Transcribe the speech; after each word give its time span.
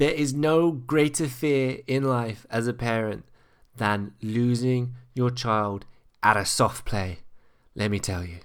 There 0.00 0.14
is 0.14 0.32
no 0.32 0.72
greater 0.72 1.28
fear 1.28 1.80
in 1.86 2.04
life 2.04 2.46
as 2.48 2.66
a 2.66 2.72
parent 2.72 3.26
than 3.76 4.14
losing 4.22 4.94
your 5.12 5.28
child 5.28 5.84
at 6.22 6.38
a 6.38 6.46
soft 6.46 6.86
play. 6.86 7.18
Let 7.74 7.90
me 7.90 7.98
tell 7.98 8.24
you. 8.24 8.38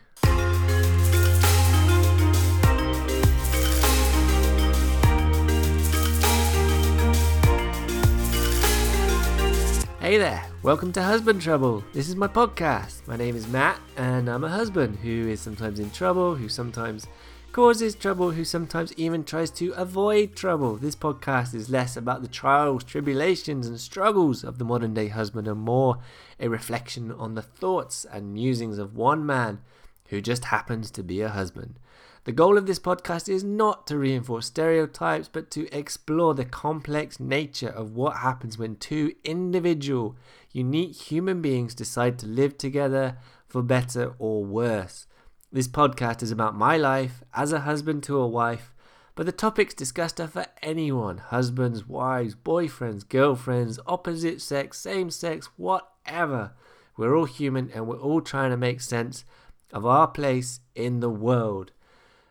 Hey 10.01 10.17
there, 10.17 10.45
welcome 10.61 10.91
to 10.91 11.01
Husband 11.01 11.41
Trouble. 11.41 11.85
This 11.93 12.09
is 12.09 12.17
my 12.17 12.27
podcast. 12.27 13.07
My 13.07 13.15
name 13.15 13.37
is 13.37 13.47
Matt, 13.47 13.79
and 13.95 14.29
I'm 14.29 14.43
a 14.43 14.49
husband 14.49 14.97
who 14.97 15.29
is 15.29 15.39
sometimes 15.39 15.79
in 15.79 15.89
trouble, 15.91 16.35
who 16.35 16.49
sometimes 16.49 17.07
causes 17.55 17.95
trouble, 17.95 18.31
who 18.31 18.43
sometimes 18.43 18.91
even 18.97 19.23
tries 19.23 19.49
to 19.49 19.71
avoid 19.77 20.35
trouble. 20.35 20.75
This 20.75 20.93
podcast 20.93 21.53
is 21.53 21.69
less 21.69 21.95
about 21.95 22.21
the 22.21 22.27
trials, 22.27 22.83
tribulations, 22.83 23.65
and 23.65 23.79
struggles 23.79 24.43
of 24.43 24.57
the 24.57 24.65
modern 24.65 24.93
day 24.93 25.07
husband 25.07 25.47
and 25.47 25.61
more 25.61 25.99
a 26.37 26.49
reflection 26.49 27.13
on 27.13 27.35
the 27.35 27.41
thoughts 27.41 28.05
and 28.11 28.33
musings 28.33 28.77
of 28.77 28.97
one 28.97 29.25
man 29.25 29.61
who 30.09 30.19
just 30.19 30.43
happens 30.43 30.91
to 30.91 31.01
be 31.01 31.21
a 31.21 31.29
husband. 31.29 31.79
The 32.25 32.33
goal 32.33 32.57
of 32.57 32.65
this 32.65 32.77
podcast 32.77 33.29
is 33.29 33.41
not 33.41 33.87
to 33.87 33.97
reinforce 33.97 34.47
stereotypes, 34.47 35.29
but 35.29 35.49
to 35.51 35.73
explore 35.73 36.33
the 36.33 36.43
complex 36.43 37.21
nature 37.21 37.69
of 37.69 37.95
what 37.95 38.17
happens 38.17 38.57
when 38.57 38.75
two 38.75 39.13
individual, 39.23 40.17
unique 40.51 40.97
human 40.97 41.41
beings 41.41 41.73
decide 41.73 42.19
to 42.19 42.27
live 42.27 42.57
together 42.57 43.15
for 43.47 43.61
better 43.61 44.13
or 44.19 44.43
worse. 44.43 45.07
This 45.55 45.69
podcast 45.69 46.21
is 46.21 46.31
about 46.31 46.53
my 46.53 46.75
life 46.75 47.23
as 47.33 47.53
a 47.53 47.61
husband 47.61 48.03
to 48.03 48.17
a 48.17 48.27
wife, 48.27 48.73
but 49.15 49.25
the 49.25 49.31
topics 49.31 49.73
discussed 49.73 50.19
are 50.19 50.27
for 50.27 50.47
anyone 50.61 51.17
husbands, 51.17 51.87
wives, 51.87 52.35
boyfriends, 52.35 53.07
girlfriends, 53.07 53.79
opposite 53.87 54.41
sex, 54.41 54.77
same 54.77 55.09
sex, 55.09 55.47
whatever. 55.55 56.51
We're 56.97 57.15
all 57.15 57.23
human 57.23 57.71
and 57.73 57.87
we're 57.87 58.01
all 58.01 58.19
trying 58.19 58.49
to 58.49 58.57
make 58.57 58.81
sense 58.81 59.23
of 59.71 59.85
our 59.85 60.09
place 60.09 60.59
in 60.75 60.99
the 60.99 61.09
world. 61.09 61.71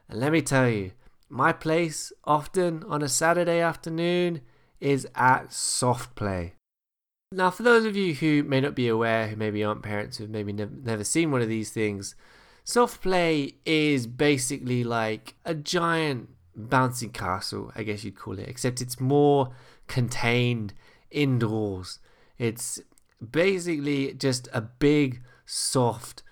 And 0.07 0.21
let 0.21 0.31
me 0.31 0.43
tell 0.43 0.69
you, 0.69 0.91
my 1.31 1.55
place 1.55 2.13
often 2.25 2.85
on 2.87 3.01
a 3.01 3.09
Saturday 3.09 3.59
afternoon 3.59 4.43
is 4.81 5.09
at 5.15 5.51
soft 5.51 6.15
play. 6.15 6.57
Now, 7.33 7.51
for 7.51 7.63
those 7.63 7.87
of 7.87 7.97
you 7.97 8.17
who 8.17 8.43
may 8.43 8.61
not 8.61 8.75
be 8.75 8.87
aware, 8.87 9.29
who 9.29 9.37
maybe 9.37 9.65
aren't 9.65 9.83
parents, 9.83 10.19
who've 10.19 10.29
maybe 10.29 10.53
never, 10.53 10.73
never 10.75 11.05
seen 11.05 11.31
one 11.31 11.41
of 11.41 11.49
these 11.49 11.71
things, 11.71 12.15
soft 12.65 13.03
play 13.03 13.53
is 13.65 14.07
basically 14.07 14.83
like 14.83 15.35
a 15.45 15.55
giant 15.55 16.31
bouncing 16.57 17.11
castle, 17.11 17.71
I 17.77 17.83
guess 17.83 18.05
you'd 18.05 18.17
call 18.17 18.39
it, 18.39 18.49
except 18.49 18.81
it's 18.81 18.99
more 18.99 19.51
contained 19.87 20.73
indoors. 21.11 21.99
It's 22.39 22.81
basically 23.31 24.15
just 24.15 24.49
a 24.53 24.61
big, 24.61 25.23
soft 25.45 26.23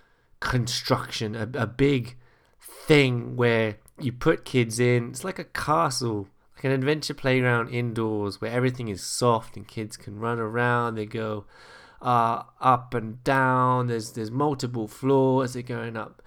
construction, 0.41 1.37
a, 1.37 1.49
a 1.55 1.67
big 1.67 2.17
thing 2.61 3.37
where 3.37 3.77
you 4.01 4.13
put 4.13 4.45
kids 4.45 4.81
in. 4.81 5.11
It's 5.11 5.25
like 5.25 5.39
a 5.39 5.45
castle, 5.45 6.29
like 6.57 6.65
an 6.65 6.73
adventure 6.73 7.15
playground 7.15 7.69
indoors 7.69 8.41
where 8.41 8.51
everything 8.51 8.89
is 8.89 9.03
soft 9.03 9.57
and 9.57 9.69
kids 9.69 9.97
can 9.97 10.19
run 10.19 10.39
around. 10.39 10.95
They 10.95 11.07
go 11.07 11.45
uh, 12.01 12.43
up 12.61 12.95
and 12.95 13.23
down. 13.23 13.87
There's 13.87 14.13
there's 14.13 14.31
multiple 14.31 14.89
floors. 14.89 15.53
They're 15.53 15.63
going 15.63 15.97
up 15.97 16.22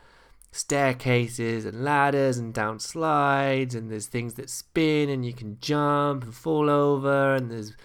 staircases 0.55 1.65
and 1.65 1.83
ladders 1.83 2.37
and 2.37 2.53
down 2.53 2.79
slides. 2.79 3.75
And 3.75 3.91
there's 3.91 4.07
things 4.07 4.35
that 4.35 4.49
spin 4.49 5.09
and 5.09 5.25
you 5.25 5.33
can 5.33 5.57
jump 5.59 6.23
and 6.23 6.33
fall 6.33 6.69
over. 6.69 7.35
And 7.35 7.51
there's 7.51 7.75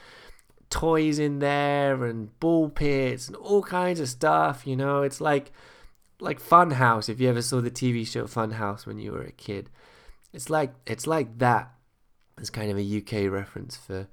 toys 0.71 1.19
in 1.19 1.41
there 1.41 2.05
and 2.05 2.39
ball 2.39 2.69
pits 2.69 3.27
and 3.27 3.37
all 3.37 3.63
kinds 3.63 3.99
of 4.01 4.09
stuff. 4.09 4.67
You 4.67 4.77
know, 4.77 5.03
it's 5.03 5.21
like 5.21 5.53
like 6.21 6.41
Funhouse. 6.41 7.09
If 7.09 7.21
you 7.21 7.29
ever 7.29 7.43
saw 7.43 7.61
the 7.61 7.71
TV 7.71 8.07
show 8.07 8.25
Funhouse 8.25 8.87
when 8.87 8.99
you 8.99 9.13
were 9.13 9.23
a 9.23 9.33
kid, 9.33 9.69
it's 10.33 10.49
like 10.49 10.73
it's 10.87 11.07
like 11.07 11.39
that. 11.39 11.75
It's 12.39 12.51
kind 12.51 12.71
of 12.71 12.79
a 12.79 12.99
UK 12.99 13.31
reference 13.31 13.77
for 13.77 14.07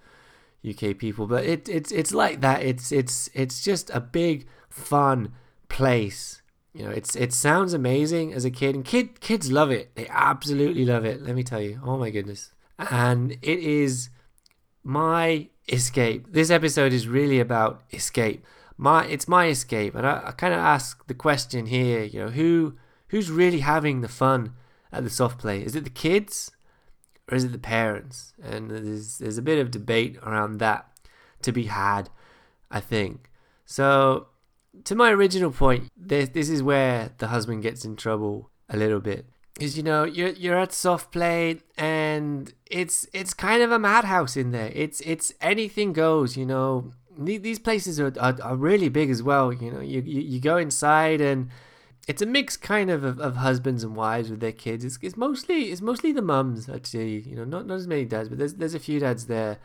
UK 0.67 0.97
people, 0.97 1.27
but 1.27 1.45
it 1.45 1.69
it's 1.69 1.91
it's 1.91 2.11
like 2.11 2.41
that. 2.41 2.63
It's 2.63 2.91
it's 2.91 3.29
it's 3.33 3.63
just 3.63 3.91
a 3.91 4.01
big 4.01 4.47
fun 4.69 5.33
place. 5.69 6.41
You 6.77 6.85
know, 6.85 6.91
it's 6.91 7.15
it 7.15 7.33
sounds 7.33 7.73
amazing 7.73 8.33
as 8.33 8.45
a 8.45 8.51
kid, 8.51 8.75
and 8.75 8.85
kid 8.85 9.19
kids 9.19 9.51
love 9.51 9.71
it. 9.71 9.95
They 9.95 10.07
absolutely 10.09 10.85
love 10.85 11.05
it. 11.05 11.21
Let 11.21 11.35
me 11.35 11.43
tell 11.43 11.61
you. 11.61 11.79
Oh 11.83 11.97
my 11.97 12.11
goodness! 12.11 12.51
And 12.77 13.31
it 13.41 13.59
is 13.59 14.09
my 14.83 15.49
escape. 15.67 16.27
This 16.31 16.51
episode 16.51 16.93
is 16.93 17.07
really 17.07 17.39
about 17.39 17.81
escape 17.91 18.45
my 18.77 19.05
it's 19.05 19.27
my 19.27 19.47
escape, 19.47 19.95
and 19.95 20.05
I, 20.05 20.21
I 20.27 20.31
kind 20.31 20.53
of 20.53 20.59
ask 20.59 21.05
the 21.07 21.13
question 21.13 21.65
here. 21.65 22.03
You 22.03 22.25
know, 22.25 22.29
who 22.29 22.75
who's 23.07 23.31
really 23.31 23.59
having 23.59 24.01
the 24.01 24.07
fun 24.07 24.53
at 24.91 25.03
the 25.03 25.09
soft 25.09 25.39
play? 25.39 25.63
Is 25.63 25.75
it 25.75 25.83
the 25.83 25.89
kids 25.89 26.51
or 27.29 27.35
is 27.35 27.43
it 27.43 27.51
the 27.51 27.57
parents? 27.57 28.33
And 28.41 28.69
there's 28.69 29.17
there's 29.17 29.37
a 29.37 29.41
bit 29.41 29.59
of 29.59 29.71
debate 29.71 30.17
around 30.23 30.59
that 30.59 30.87
to 31.41 31.51
be 31.51 31.63
had, 31.63 32.09
I 32.69 32.79
think. 32.79 33.31
So, 33.65 34.27
to 34.85 34.95
my 34.95 35.11
original 35.11 35.51
point, 35.51 35.89
this 35.95 36.29
this 36.29 36.49
is 36.49 36.63
where 36.63 37.11
the 37.17 37.27
husband 37.27 37.63
gets 37.63 37.85
in 37.85 37.95
trouble 37.95 38.49
a 38.69 38.77
little 38.77 38.99
bit. 38.99 39.25
Because 39.53 39.75
you 39.77 39.83
know 39.83 40.03
you're 40.03 40.29
you're 40.29 40.59
at 40.59 40.73
soft 40.73 41.11
play 41.11 41.61
and 41.77 42.53
it's 42.69 43.07
it's 43.13 43.33
kind 43.33 43.63
of 43.63 43.71
a 43.71 43.79
madhouse 43.79 44.37
in 44.37 44.51
there. 44.51 44.71
It's 44.73 45.01
it's 45.01 45.33
anything 45.41 45.93
goes. 45.93 46.37
You 46.37 46.45
know 46.45 46.93
these 47.17 47.59
places 47.59 47.99
are, 47.99 48.13
are, 48.19 48.37
are, 48.41 48.55
really 48.55 48.89
big 48.89 49.09
as 49.09 49.23
well. 49.23 49.51
You 49.51 49.71
know, 49.71 49.79
you, 49.79 50.01
you, 50.01 50.21
you 50.21 50.39
go 50.39 50.57
inside 50.57 51.21
and 51.21 51.49
it's 52.07 52.21
a 52.21 52.25
mix 52.25 52.55
kind 52.55 52.89
of, 52.89 53.03
of, 53.03 53.19
of 53.19 53.37
husbands 53.37 53.83
and 53.83 53.95
wives 53.95 54.29
with 54.29 54.39
their 54.39 54.51
kids. 54.51 54.85
It's, 54.85 54.97
it's 55.01 55.17
mostly 55.17 55.71
it's 55.71 55.81
mostly 55.81 56.11
the 56.11 56.21
mums 56.21 56.69
actually. 56.69 57.21
You 57.27 57.35
know, 57.35 57.43
not 57.43 57.65
not 57.65 57.75
as 57.75 57.87
many 57.87 58.05
dads, 58.05 58.29
but 58.29 58.37
there's 58.37 58.53
there's 58.55 58.75
a 58.75 58.79
few 58.79 58.99
dads 58.99 59.25
there. 59.25 59.59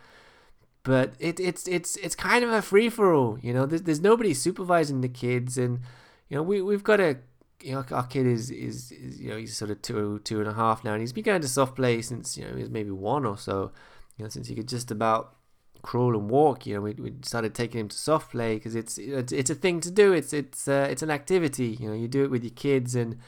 But 0.84 1.14
it 1.18 1.38
it's 1.38 1.68
it's 1.68 1.96
it's 1.96 2.14
kind 2.16 2.44
of 2.44 2.50
a 2.50 2.62
free 2.62 2.88
for 2.88 3.14
all. 3.14 3.38
You 3.40 3.52
know, 3.52 3.66
there's 3.66 3.82
there's 3.82 4.00
nobody 4.00 4.34
supervising 4.34 5.00
the 5.00 5.08
kids, 5.08 5.56
and 5.56 5.80
you 6.28 6.36
know 6.36 6.42
we 6.42 6.60
we've 6.60 6.82
got 6.82 7.00
a 7.00 7.18
you 7.62 7.72
know 7.72 7.84
our 7.92 8.06
kid 8.06 8.26
is, 8.26 8.50
is 8.50 8.90
is 8.90 9.20
you 9.20 9.30
know 9.30 9.36
he's 9.36 9.56
sort 9.56 9.70
of 9.70 9.80
two 9.82 10.20
two 10.24 10.40
and 10.40 10.48
a 10.48 10.54
half 10.54 10.82
now, 10.82 10.92
and 10.92 11.00
he's 11.00 11.12
been 11.12 11.24
going 11.24 11.42
to 11.42 11.48
soft 11.48 11.76
play 11.76 12.02
since 12.02 12.36
you 12.36 12.44
know 12.44 12.54
he 12.54 12.62
was 12.62 12.70
maybe 12.70 12.90
one 12.90 13.24
or 13.24 13.38
so. 13.38 13.70
You 14.16 14.24
know, 14.24 14.28
since 14.28 14.48
he 14.48 14.54
could 14.54 14.68
just 14.68 14.90
about 14.90 15.36
crawl 15.82 16.16
and 16.16 16.30
walk. 16.30 16.66
You 16.66 16.74
know, 16.76 16.80
we, 16.80 16.92
we 16.94 17.12
started 17.22 17.54
taking 17.54 17.80
him 17.80 17.88
to 17.88 17.96
soft 17.96 18.30
play 18.30 18.54
because 18.54 18.74
it's, 18.74 18.98
it's 18.98 19.32
it's 19.32 19.50
a 19.50 19.54
thing 19.54 19.80
to 19.80 19.90
do. 19.90 20.12
It's 20.12 20.32
it's 20.32 20.66
uh, 20.66 20.88
it's 20.90 21.02
an 21.02 21.10
activity. 21.10 21.76
You 21.80 21.88
know, 21.88 21.94
you 21.94 22.08
do 22.08 22.24
it 22.24 22.30
with 22.30 22.42
your 22.42 22.52
kids, 22.52 22.94
and 22.94 23.18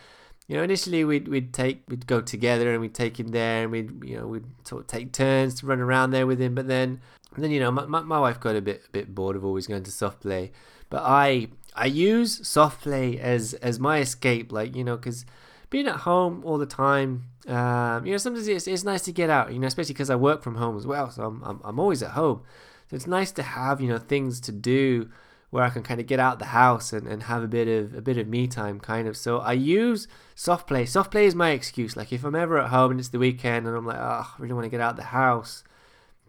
you 0.46 0.56
know, 0.56 0.62
initially 0.62 1.04
we'd 1.04 1.28
we'd 1.28 1.52
take 1.54 1.82
we'd 1.88 2.06
go 2.06 2.20
together 2.20 2.72
and 2.72 2.80
we'd 2.80 2.94
take 2.94 3.18
him 3.18 3.28
there, 3.28 3.62
and 3.62 3.72
we'd 3.72 4.04
you 4.04 4.16
know 4.18 4.26
we'd 4.26 4.46
sort 4.64 4.82
of 4.82 4.86
take 4.86 5.12
turns 5.12 5.54
to 5.60 5.66
run 5.66 5.80
around 5.80 6.10
there 6.10 6.26
with 6.26 6.40
him. 6.40 6.54
But 6.54 6.68
then 6.68 7.00
then 7.36 7.50
you 7.50 7.60
know, 7.60 7.70
my, 7.70 7.86
my, 7.86 8.00
my 8.00 8.20
wife 8.20 8.40
got 8.40 8.56
a 8.56 8.60
bit 8.60 8.82
a 8.86 8.90
bit 8.90 9.14
bored 9.14 9.36
of 9.36 9.44
always 9.44 9.66
going 9.66 9.82
to 9.82 9.90
soft 9.90 10.20
play, 10.20 10.52
but 10.90 11.02
I 11.02 11.48
I 11.74 11.86
use 11.86 12.46
soft 12.46 12.82
play 12.82 13.18
as 13.18 13.54
as 13.54 13.78
my 13.80 13.98
escape, 13.98 14.52
like 14.52 14.76
you 14.76 14.84
know, 14.84 14.96
because 14.96 15.24
being 15.70 15.86
at 15.88 15.96
home 15.96 16.42
all 16.44 16.58
the 16.58 16.66
time, 16.66 17.24
um, 17.48 18.06
you 18.06 18.12
know, 18.12 18.18
sometimes 18.18 18.46
it's, 18.46 18.68
it's 18.68 18.84
nice 18.84 19.02
to 19.02 19.12
get 19.12 19.28
out, 19.28 19.52
you 19.52 19.58
know, 19.58 19.66
especially 19.66 19.94
because 19.94 20.10
I 20.10 20.14
work 20.14 20.42
from 20.42 20.54
home 20.54 20.76
as 20.76 20.86
well. 20.86 21.10
So 21.10 21.24
I'm, 21.24 21.42
I'm, 21.42 21.60
I'm 21.64 21.80
always 21.80 22.00
at 22.02 22.12
home. 22.12 22.42
So 22.88 22.96
it's 22.96 23.08
nice 23.08 23.32
to 23.32 23.42
have, 23.42 23.80
you 23.80 23.88
know, 23.88 23.98
things 23.98 24.40
to 24.42 24.52
do 24.52 25.10
where 25.54 25.62
I 25.62 25.70
can 25.70 25.84
kind 25.84 26.00
of 26.00 26.08
get 26.08 26.18
out 26.18 26.40
the 26.40 26.46
house 26.46 26.92
and, 26.92 27.06
and 27.06 27.22
have 27.22 27.44
a 27.44 27.46
bit 27.46 27.68
of 27.68 27.94
a 27.94 28.02
bit 28.02 28.18
of 28.18 28.26
me 28.26 28.48
time 28.48 28.80
kind 28.80 29.06
of. 29.06 29.16
So 29.16 29.38
I 29.38 29.52
use 29.52 30.08
soft 30.34 30.66
play. 30.66 30.84
Soft 30.84 31.12
play 31.12 31.26
is 31.26 31.36
my 31.36 31.50
excuse. 31.50 31.96
Like 31.96 32.12
if 32.12 32.24
I'm 32.24 32.34
ever 32.34 32.58
at 32.58 32.70
home 32.70 32.90
and 32.90 32.98
it's 32.98 33.10
the 33.10 33.20
weekend 33.20 33.68
and 33.68 33.76
I'm 33.76 33.86
like, 33.86 34.00
oh, 34.00 34.26
I 34.32 34.34
really 34.40 34.52
want 34.52 34.64
to 34.64 34.68
get 34.68 34.80
out 34.80 34.96
the 34.96 35.04
house. 35.04 35.62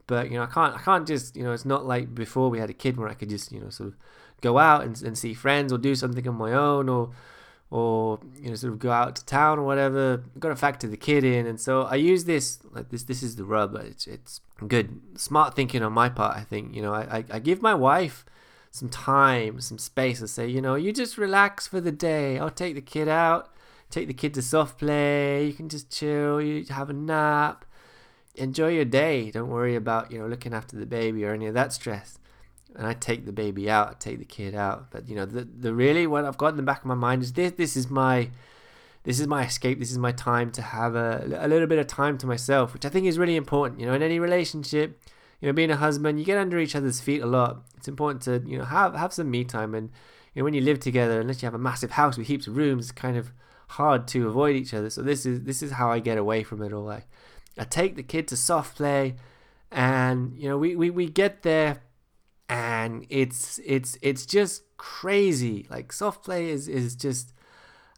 But 0.05 0.29
you 0.29 0.37
know, 0.37 0.43
I 0.43 0.45
can't 0.45 0.75
I 0.75 0.77
can't 0.77 1.07
just, 1.07 1.35
you 1.35 1.43
know, 1.43 1.53
it's 1.53 1.65
not 1.65 1.87
like 1.87 2.13
before 2.13 2.51
we 2.51 2.59
had 2.59 2.69
a 2.69 2.73
kid 2.73 2.97
where 2.97 3.09
I 3.09 3.15
could 3.15 3.29
just, 3.31 3.51
you 3.51 3.59
know, 3.59 3.69
sort 3.69 3.89
of 3.89 3.95
go 4.41 4.59
out 4.59 4.83
and, 4.83 5.01
and 5.01 5.17
see 5.17 5.33
friends 5.33 5.73
or 5.73 5.79
do 5.79 5.95
something 5.95 6.27
on 6.27 6.35
my 6.35 6.53
own 6.53 6.87
or 6.87 7.09
or 7.71 8.19
you 8.35 8.49
know 8.49 8.55
sort 8.55 8.73
of 8.73 8.77
go 8.77 8.91
out 8.91 9.15
to 9.15 9.25
town 9.25 9.57
or 9.57 9.63
whatever 9.63 10.21
I've 10.35 10.39
got 10.39 10.49
to 10.49 10.55
factor 10.55 10.87
the 10.87 10.97
kid 10.97 11.23
in 11.23 11.47
and 11.47 11.59
so 11.59 11.81
i 11.81 11.95
use 11.95 12.25
this 12.25 12.59
like 12.71 12.89
this 12.89 13.01
this 13.01 13.23
is 13.23 13.37
the 13.37 13.43
rub 13.43 13.75
it's 13.75 14.05
it's 14.05 14.39
good 14.67 15.01
smart 15.15 15.55
thinking 15.55 15.81
on 15.81 15.93
my 15.93 16.09
part 16.09 16.37
i 16.37 16.41
think 16.41 16.75
you 16.75 16.83
know 16.83 16.93
i 16.93 17.17
i, 17.17 17.25
I 17.31 17.39
give 17.39 17.63
my 17.63 17.73
wife 17.73 18.23
some 18.75 18.89
time 18.89 19.61
some 19.61 19.77
space 19.77 20.21
I 20.21 20.25
say 20.25 20.47
you 20.47 20.61
know 20.61 20.75
you 20.75 20.91
just 20.91 21.17
relax 21.17 21.65
for 21.67 21.79
the 21.79 21.91
day 21.91 22.37
i'll 22.37 22.49
take 22.49 22.75
the 22.75 22.81
kid 22.81 23.07
out 23.07 23.53
take 23.89 24.07
the 24.07 24.13
kid 24.13 24.33
to 24.33 24.41
soft 24.41 24.79
play 24.79 25.45
you 25.45 25.53
can 25.53 25.69
just 25.69 25.89
chill 25.89 26.41
you 26.41 26.65
have 26.65 26.89
a 26.89 26.93
nap 26.93 27.63
enjoy 28.35 28.69
your 28.69 28.85
day 28.85 29.31
don't 29.31 29.49
worry 29.49 29.75
about 29.75 30.11
you 30.11 30.19
know 30.19 30.27
looking 30.27 30.53
after 30.53 30.75
the 30.77 30.85
baby 30.85 31.23
or 31.23 31.33
any 31.33 31.45
of 31.45 31.53
that 31.53 31.71
stress 31.71 32.19
and 32.75 32.85
I 32.85 32.93
take 32.93 33.25
the 33.25 33.31
baby 33.31 33.69
out, 33.69 33.89
I 33.89 33.93
take 33.97 34.19
the 34.19 34.25
kid 34.25 34.53
out. 34.53 34.91
But 34.91 35.07
you 35.07 35.15
know, 35.15 35.25
the 35.25 35.45
the 35.45 35.73
really 35.73 36.05
what 36.07 36.25
I've 36.25 36.37
got 36.37 36.49
in 36.49 36.57
the 36.57 36.63
back 36.63 36.79
of 36.79 36.85
my 36.85 36.95
mind 36.95 37.23
is 37.23 37.33
this 37.33 37.53
this 37.53 37.77
is 37.77 37.89
my 37.89 38.29
this 39.03 39.19
is 39.19 39.27
my 39.27 39.45
escape. 39.45 39.79
This 39.79 39.91
is 39.91 39.97
my 39.97 40.11
time 40.11 40.51
to 40.51 40.61
have 40.61 40.95
a, 40.95 41.39
a 41.39 41.47
little 41.47 41.67
bit 41.67 41.79
of 41.79 41.87
time 41.87 42.17
to 42.17 42.27
myself, 42.27 42.73
which 42.73 42.85
I 42.85 42.89
think 42.89 43.07
is 43.07 43.17
really 43.17 43.35
important. 43.35 43.79
You 43.79 43.85
know, 43.85 43.93
in 43.93 44.01
any 44.01 44.19
relationship, 44.19 44.99
you 45.41 45.47
know, 45.47 45.53
being 45.53 45.71
a 45.71 45.75
husband, 45.77 46.19
you 46.19 46.25
get 46.25 46.37
under 46.37 46.59
each 46.59 46.75
other's 46.75 47.01
feet 47.01 47.21
a 47.21 47.25
lot. 47.25 47.63
It's 47.77 47.87
important 47.87 48.21
to 48.23 48.43
you 48.49 48.57
know 48.57 48.65
have 48.65 48.95
have 48.95 49.13
some 49.13 49.29
me 49.29 49.43
time, 49.43 49.75
and 49.75 49.91
you 50.33 50.41
know 50.41 50.43
when 50.43 50.53
you 50.53 50.61
live 50.61 50.79
together, 50.79 51.19
unless 51.19 51.41
you 51.41 51.47
have 51.47 51.53
a 51.53 51.59
massive 51.59 51.91
house 51.91 52.17
with 52.17 52.27
heaps 52.27 52.47
of 52.47 52.57
rooms, 52.57 52.85
it's 52.85 52.91
kind 52.91 53.17
of 53.17 53.31
hard 53.69 54.07
to 54.07 54.27
avoid 54.27 54.55
each 54.55 54.73
other. 54.73 54.89
So 54.89 55.01
this 55.01 55.25
is 55.25 55.43
this 55.43 55.61
is 55.61 55.73
how 55.73 55.91
I 55.91 55.99
get 55.99 56.17
away 56.17 56.43
from 56.43 56.61
it 56.61 56.73
all. 56.73 56.89
I, 56.89 57.03
I 57.57 57.63
take 57.63 57.95
the 57.95 58.03
kid 58.03 58.27
to 58.29 58.37
soft 58.37 58.77
play, 58.77 59.15
and 59.71 60.35
you 60.37 60.49
know 60.49 60.57
we, 60.57 60.75
we, 60.75 60.89
we 60.89 61.09
get 61.09 61.43
there, 61.43 61.81
and 62.49 63.05
it's 63.09 63.59
it's 63.65 63.97
it's 64.01 64.25
just 64.25 64.63
crazy. 64.77 65.67
Like 65.69 65.91
soft 65.91 66.23
play 66.23 66.49
is 66.49 66.67
is 66.67 66.95
just 66.95 67.33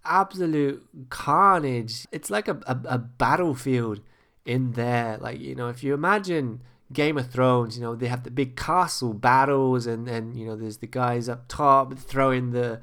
absolute 0.04 0.88
carnage. 1.10 2.08
It's 2.12 2.30
like 2.30 2.48
a, 2.48 2.60
a, 2.66 2.80
a 2.86 2.98
battlefield 2.98 4.02
in 4.46 4.72
there. 4.74 5.18
Like 5.20 5.40
you 5.40 5.56
know 5.56 5.70
if 5.70 5.84
you 5.84 5.94
imagine 5.94 6.62
Game 6.94 7.18
of 7.18 7.30
Thrones, 7.30 7.78
you 7.78 7.84
know, 7.84 7.96
they 7.96 8.08
have 8.08 8.24
the 8.24 8.32
big 8.32 8.56
castle 8.56 9.14
battles, 9.14 9.86
and 9.86 10.08
then 10.08 10.34
you 10.36 10.46
know, 10.46 10.56
there's 10.56 10.78
the 10.78 10.88
guys 10.88 11.28
up 11.28 11.48
top 11.48 11.94
throwing 11.98 12.52
the 12.52 12.80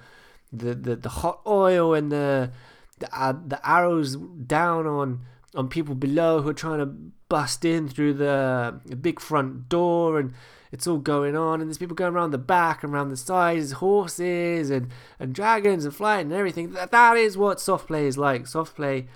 the 0.53 0.75
the, 0.75 0.97
the 0.97 1.09
hot 1.09 1.41
oil 1.47 1.95
and 1.95 2.13
the 2.13 2.53
the, 2.99 3.19
uh, 3.19 3.35
the 3.47 3.67
arrows 3.69 4.17
down 4.17 4.87
on 4.87 5.21
on 5.55 5.69
people 5.69 5.95
below 5.95 6.43
who 6.43 6.49
are 6.51 6.55
trying 6.55 6.81
to 6.81 6.87
bust 7.29 7.65
in 7.65 7.89
through 7.89 8.15
the, 8.15 8.81
the 8.85 8.97
big 8.97 9.21
front 9.21 9.69
door, 9.69 10.19
and 10.19 10.35
it's 10.71 10.87
all 10.87 10.99
going 10.99 11.37
on, 11.37 11.61
and 11.61 11.71
there's 11.71 11.79
people 11.79 11.95
going 11.95 12.13
around 12.13 12.33
the 12.33 12.39
back 12.39 12.83
and 12.83 12.93
around 12.93 13.09
the 13.09 13.17
sides, 13.17 13.73
horses 13.73 14.71
and 14.71 14.91
and 15.19 15.35
dragons 15.35 15.85
and 15.85 15.95
flying 15.95 16.27
and 16.27 16.33
everything. 16.33 16.73
That 16.73 16.91
that 16.91 17.17
is 17.17 17.39
what 17.39 17.61
soft 17.61 17.87
play 17.87 18.07
is 18.07 18.19
like. 18.19 18.47
Soft 18.47 18.77
play 18.77 19.07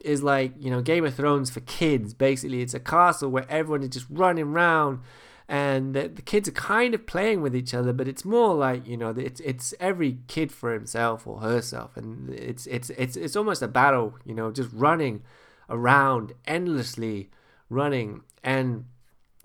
is 0.00 0.22
like 0.22 0.52
you 0.58 0.70
know 0.70 0.80
Game 0.80 1.04
of 1.04 1.14
Thrones 1.14 1.50
for 1.50 1.60
kids. 1.60 2.14
Basically, 2.14 2.60
it's 2.60 2.74
a 2.74 2.80
castle 2.80 3.30
where 3.30 3.46
everyone 3.48 3.82
is 3.82 3.90
just 3.90 4.06
running 4.08 4.44
around, 4.44 5.00
and 5.48 5.94
the, 5.94 6.08
the, 6.08 6.22
kids 6.22 6.48
are 6.48 6.52
kind 6.52 6.94
of 6.94 7.06
playing 7.06 7.40
with 7.40 7.56
each 7.56 7.74
other. 7.74 7.92
But 7.92 8.08
it's 8.08 8.24
more 8.24 8.54
like 8.54 8.86
you 8.86 8.96
know 8.96 9.10
it's 9.10 9.40
it's 9.40 9.74
every 9.80 10.18
kid 10.28 10.52
for 10.52 10.72
himself 10.72 11.26
or 11.26 11.40
herself, 11.40 11.96
and 11.96 12.30
it's 12.30 12.66
it's 12.66 12.90
it's 12.90 13.16
it's 13.16 13.36
almost 13.36 13.62
a 13.62 13.68
battle. 13.68 14.14
You 14.24 14.34
know, 14.34 14.52
just 14.52 14.70
running 14.72 15.22
around 15.68 16.32
endlessly, 16.46 17.30
running. 17.68 18.22
And 18.44 18.84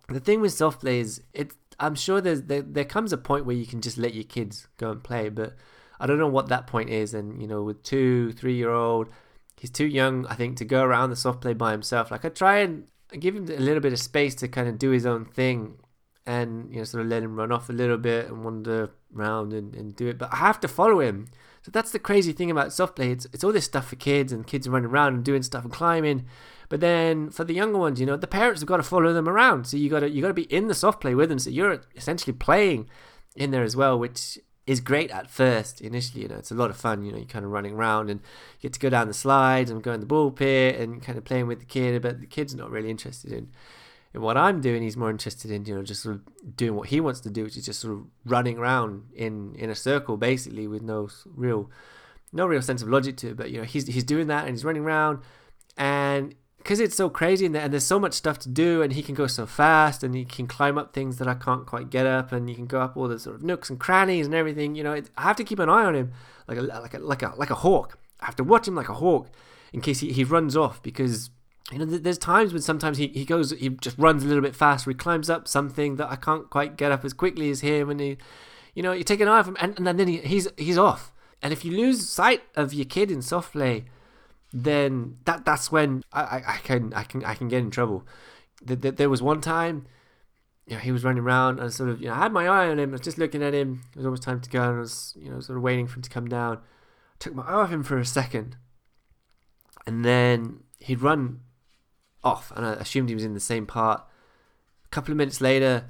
the 0.08 0.20
thing 0.20 0.42
with 0.42 0.54
soft 0.54 0.82
play 0.82 1.00
is 1.00 1.22
it. 1.34 1.54
I'm 1.80 1.96
sure 1.96 2.22
there's 2.22 2.44
there, 2.44 2.62
there 2.62 2.86
comes 2.86 3.12
a 3.12 3.18
point 3.18 3.46
where 3.46 3.56
you 3.56 3.66
can 3.66 3.82
just 3.82 3.98
let 3.98 4.14
your 4.14 4.24
kids 4.24 4.68
go 4.78 4.92
and 4.92 5.04
play, 5.04 5.30
but 5.30 5.56
I 6.00 6.06
don't 6.06 6.20
know 6.20 6.28
what 6.28 6.50
that 6.50 6.68
point 6.68 6.92
is. 6.92 7.16
And 7.16 7.42
you 7.42 7.48
know, 7.48 7.64
with 7.64 7.82
two, 7.82 8.32
three 8.34 8.56
year 8.56 8.72
old 8.72 9.10
he's 9.64 9.72
too 9.72 9.88
young, 9.88 10.28
I 10.28 10.36
think, 10.36 10.58
to 10.58 10.66
go 10.66 10.84
around 10.84 11.10
the 11.10 11.16
soft 11.16 11.40
play 11.40 11.54
by 11.54 11.72
himself. 11.72 12.12
Like 12.12 12.26
I 12.26 12.30
try 12.30 12.58
and 12.58 12.86
give 13.18 13.34
him 13.34 13.46
a 13.46 13.62
little 13.62 13.80
bit 13.80 13.94
of 13.94 14.00
space 14.00 14.36
to 14.36 14.50
kind 14.50 14.68
of 14.68 14.78
do 14.78 14.90
his 14.90 15.06
own 15.06 15.24
thing, 15.24 15.78
and 16.26 16.70
you 16.70 16.80
know, 16.80 16.84
sort 16.84 17.02
of 17.02 17.10
let 17.10 17.24
him 17.24 17.38
run 17.38 17.54
off 17.54 17.70
a 17.70 17.74
little 17.74 17.96
bit 17.96 18.28
and 18.28 18.44
wander 18.44 18.92
around 19.16 19.54
and, 19.54 19.74
and 19.74 19.96
do 19.96 20.10
it. 20.10 20.18
But 20.18 20.34
I 20.34 20.36
have 20.36 20.60
to 20.60 20.68
follow 20.68 21.00
him. 21.00 21.30
So 21.62 21.72
that's 21.72 21.94
the 21.94 22.00
crazy 22.00 22.34
thing 22.34 22.52
about 22.52 22.74
soft 22.74 22.98
play. 22.98 23.12
It's 23.12 23.26
it's 23.32 23.42
all 23.42 23.54
this 23.54 23.64
stuff 23.64 23.88
for 23.88 23.96
kids 23.96 24.34
and 24.34 24.46
kids 24.46 24.68
running 24.68 24.90
around 24.90 25.14
and 25.14 25.24
doing 25.24 25.44
stuff 25.44 25.64
and 25.64 25.72
climbing. 25.72 26.26
But 26.68 26.82
then 26.82 27.30
for 27.30 27.46
the 27.46 27.54
younger 27.54 27.80
ones, 27.80 28.02
you 28.02 28.06
know, 28.06 28.18
the 28.18 28.28
parents 28.28 28.60
have 28.60 28.68
got 28.68 28.78
to 28.78 28.84
follow 28.84 29.14
them 29.14 29.30
around. 29.30 29.66
So 29.66 29.78
you 29.78 29.90
got 29.90 30.02
to 30.02 30.10
you 30.10 30.22
got 30.22 30.28
to 30.28 30.34
be 30.34 30.54
in 30.54 30.68
the 30.68 30.74
soft 30.74 31.00
play 31.00 31.16
with 31.16 31.30
them. 31.30 31.40
So 31.40 31.50
you're 31.50 31.84
essentially 31.96 32.34
playing 32.34 32.90
in 33.34 33.52
there 33.52 33.64
as 33.64 33.78
well, 33.78 33.98
which 33.98 34.40
is 34.66 34.80
great 34.80 35.12
at 35.12 35.30
first 35.30 35.82
initially 35.82 36.22
you 36.24 36.28
know 36.28 36.36
it's 36.36 36.52
a 36.52 36.56
lot 36.56 36.70
of 36.70 36.78
fun 36.78 37.04
you 37.04 37.12
know 37.12 37.18
you're 37.18 37.28
kind 37.28 37.44
of 37.44 37.52
running 37.52 37.74
around 37.74 38.10
and 38.10 38.22
you 38.60 38.70
get 38.70 38.74
to 38.74 38.80
go 38.80 38.90
down 38.90 39.08
the 39.08 39.14
slides 39.14 39.70
and 39.70 39.84
go 39.84 39.92
in 39.92 40.00
the 40.00 40.06
ball 40.06 40.32
pit 40.32 40.80
and 40.80 41.04
kind 41.04 41.18
of 41.18 41.24
playing 41.26 41.48
with 41.48 41.60
the 41.60 41.66
kid 41.66 42.02
but 42.02 42.20
the 42.20 42.26
kid's 42.26 42.56
not 42.56 42.72
really 42.72 42.90
interested 42.90 43.32
in 43.32 43.50
in 44.14 44.22
what 44.22 44.38
I'm 44.38 44.62
doing. 44.62 44.84
He's 44.84 44.98
more 44.98 45.10
interested 45.10 45.52
in 45.52 45.66
you 45.66 45.76
know 45.76 45.84
just 45.84 46.04
sort 46.04 46.16
of 46.16 46.56
doing 46.56 46.76
what 46.76 46.90
he 46.90 47.00
wants 47.00 47.20
to 47.22 47.30
do 47.30 47.44
which 47.44 47.58
is 47.58 47.66
just 47.66 47.80
sort 47.80 47.94
of 47.94 48.06
running 48.26 48.58
around 48.58 49.04
in 49.16 49.56
in 49.56 49.70
a 49.70 49.76
circle 49.76 50.18
basically 50.18 50.68
with 50.68 50.82
no 50.82 51.10
real 51.36 51.70
no 52.32 52.46
real 52.46 52.62
sense 52.62 52.82
of 52.82 52.90
logic 52.90 53.18
to 53.18 53.30
it. 53.30 53.38
But 53.38 53.52
you 53.52 53.58
know 53.58 53.64
he's 53.64 53.88
he's 53.88 54.04
doing 54.04 54.28
that 54.28 54.46
and 54.46 54.52
he's 54.52 54.66
running 54.66 54.84
around 54.84 55.20
and 55.78 56.36
because 56.64 56.80
it's 56.80 56.96
so 56.96 57.10
crazy 57.10 57.46
and, 57.46 57.54
there's 57.54 57.84
so 57.84 58.00
much 58.00 58.14
stuff 58.14 58.40
to 58.40 58.50
do 58.50 58.82
and 58.82 58.94
he 58.94 59.04
can 59.04 59.14
go 59.14 59.28
so 59.28 59.46
fast 59.46 60.02
and 60.02 60.16
he 60.16 60.24
can 60.24 60.48
climb 60.48 60.78
up 60.78 60.94
things 60.94 61.18
that 61.18 61.28
I 61.28 61.34
can't 61.34 61.68
quite 61.68 61.90
get 61.90 62.06
up 62.06 62.32
and 62.32 62.50
you 62.50 62.56
can 62.56 62.68
go 62.68 62.80
up 62.80 62.96
all 62.96 63.10
the 63.10 63.20
sort 63.20 63.36
of 63.36 63.44
nooks 63.44 63.70
and 63.70 63.80
crannies 63.80 64.26
and 64.26 64.34
everything 64.34 64.74
you 64.74 64.84
know 64.84 64.94
it, 64.94 65.10
I 65.18 65.24
have 65.24 65.36
to 65.36 65.44
keep 65.44 65.60
an 65.60 65.70
eye 65.70 65.84
on 65.84 65.96
him 65.96 66.14
like 66.48 66.58
a 66.58 66.62
like 66.62 66.94
a 66.94 67.00
like 67.00 67.22
a 67.22 67.34
like 67.36 67.50
a 67.50 67.56
hawk. 67.56 68.00
I 68.22 68.26
have 68.26 68.36
to 68.38 68.44
watch 68.44 68.68
him 68.68 68.76
like 68.76 68.90
a 68.90 68.94
hawk 68.94 69.30
in 69.74 69.82
case 69.82 70.00
he, 70.00 70.14
he 70.14 70.24
runs 70.24 70.56
off 70.56 70.82
because 70.82 71.30
you 71.72 71.80
know 71.80 71.86
there's 71.86 72.18
times 72.18 72.54
when 72.54 72.62
sometimes 72.62 72.98
he, 72.98 73.08
he 73.08 73.26
goes 73.26 73.52
he 73.52 73.70
just 73.70 73.98
runs 73.98 74.24
a 74.24 74.28
little 74.28 74.44
bit 74.44 74.56
faster 74.56 74.90
he 74.90 74.96
climbs 74.96 75.30
up 75.30 75.48
something 75.48 75.98
that 75.98 76.10
I 76.10 76.16
can't 76.16 76.50
quite 76.50 76.78
get 76.78 76.92
up 76.92 77.04
as 77.04 77.14
quickly 77.14 77.50
as 77.50 77.60
him 77.60 77.90
and 77.90 78.00
he 78.00 78.18
you 78.74 78.84
know 78.84 78.94
you 78.94 79.04
take 79.04 79.20
an 79.20 79.28
eye 79.28 79.44
him 79.44 79.58
and, 79.60 79.78
and 79.78 80.00
then 80.00 80.08
he, 80.08 80.18
he's 80.20 80.48
he's 80.58 80.78
off. 80.78 81.12
And 81.42 81.52
if 81.52 81.66
you 81.66 81.76
lose 81.76 82.08
sight 82.08 82.42
of 82.56 82.74
your 82.74 82.86
kid 82.86 83.12
in 83.12 83.22
soft 83.22 83.52
play 83.52 83.84
then 84.54 85.18
that 85.26 85.44
that's 85.46 85.72
when 85.72 86.04
I, 86.14 86.44
I, 86.48 86.58
can 86.64 86.94
I 86.94 87.04
can 87.04 87.26
I 87.26 87.34
can 87.34 87.48
get 87.48 87.60
in 87.60 87.72
trouble. 87.72 88.06
There 88.62 89.10
was 89.10 89.22
one 89.22 89.42
time, 89.42 89.88
you 90.68 90.76
know, 90.76 90.80
he 90.80 90.92
was 90.92 91.04
running 91.04 91.24
around 91.24 91.60
and 91.60 91.74
sort 91.74 91.90
of 91.90 92.00
you 92.00 92.08
know 92.08 92.14
I 92.14 92.20
had 92.20 92.32
my 92.32 92.48
eye 92.48 92.70
on 92.70 92.78
him. 92.78 92.92
I 92.92 92.94
was 92.94 93.02
just 93.02 93.18
looking 93.18 93.42
at 93.42 93.56
him. 93.56 93.82
It 93.92 93.98
was 93.98 94.06
almost 94.06 94.22
time 94.22 94.40
to 94.42 94.50
go, 94.50 94.62
and 94.62 94.78
I 94.78 94.80
was 94.80 95.18
you 95.20 95.32
know 95.32 95.40
sort 95.40 95.58
of 95.58 95.64
waiting 95.64 95.88
for 95.88 95.98
him 95.98 96.04
to 96.04 96.10
come 96.10 96.28
down. 96.28 96.58
I 96.58 97.16
took 97.18 97.34
my 97.34 97.44
eye 97.44 97.54
off 97.54 97.72
him 97.72 97.84
for 97.84 97.98
a 97.98 98.06
second, 98.06 98.58
and 99.88 100.06
then 100.06 100.60
he'd 100.80 101.02
run 101.02 101.40
off, 102.24 102.54
and 102.56 102.64
I 102.64 102.74
assumed 102.74 103.10
he 103.10 103.16
was 103.16 103.26
in 103.26 103.34
the 103.34 103.40
same 103.40 103.66
part. 103.66 104.04
A 104.86 104.90
couple 104.90 105.12
of 105.12 105.18
minutes 105.18 105.42
later, 105.42 105.90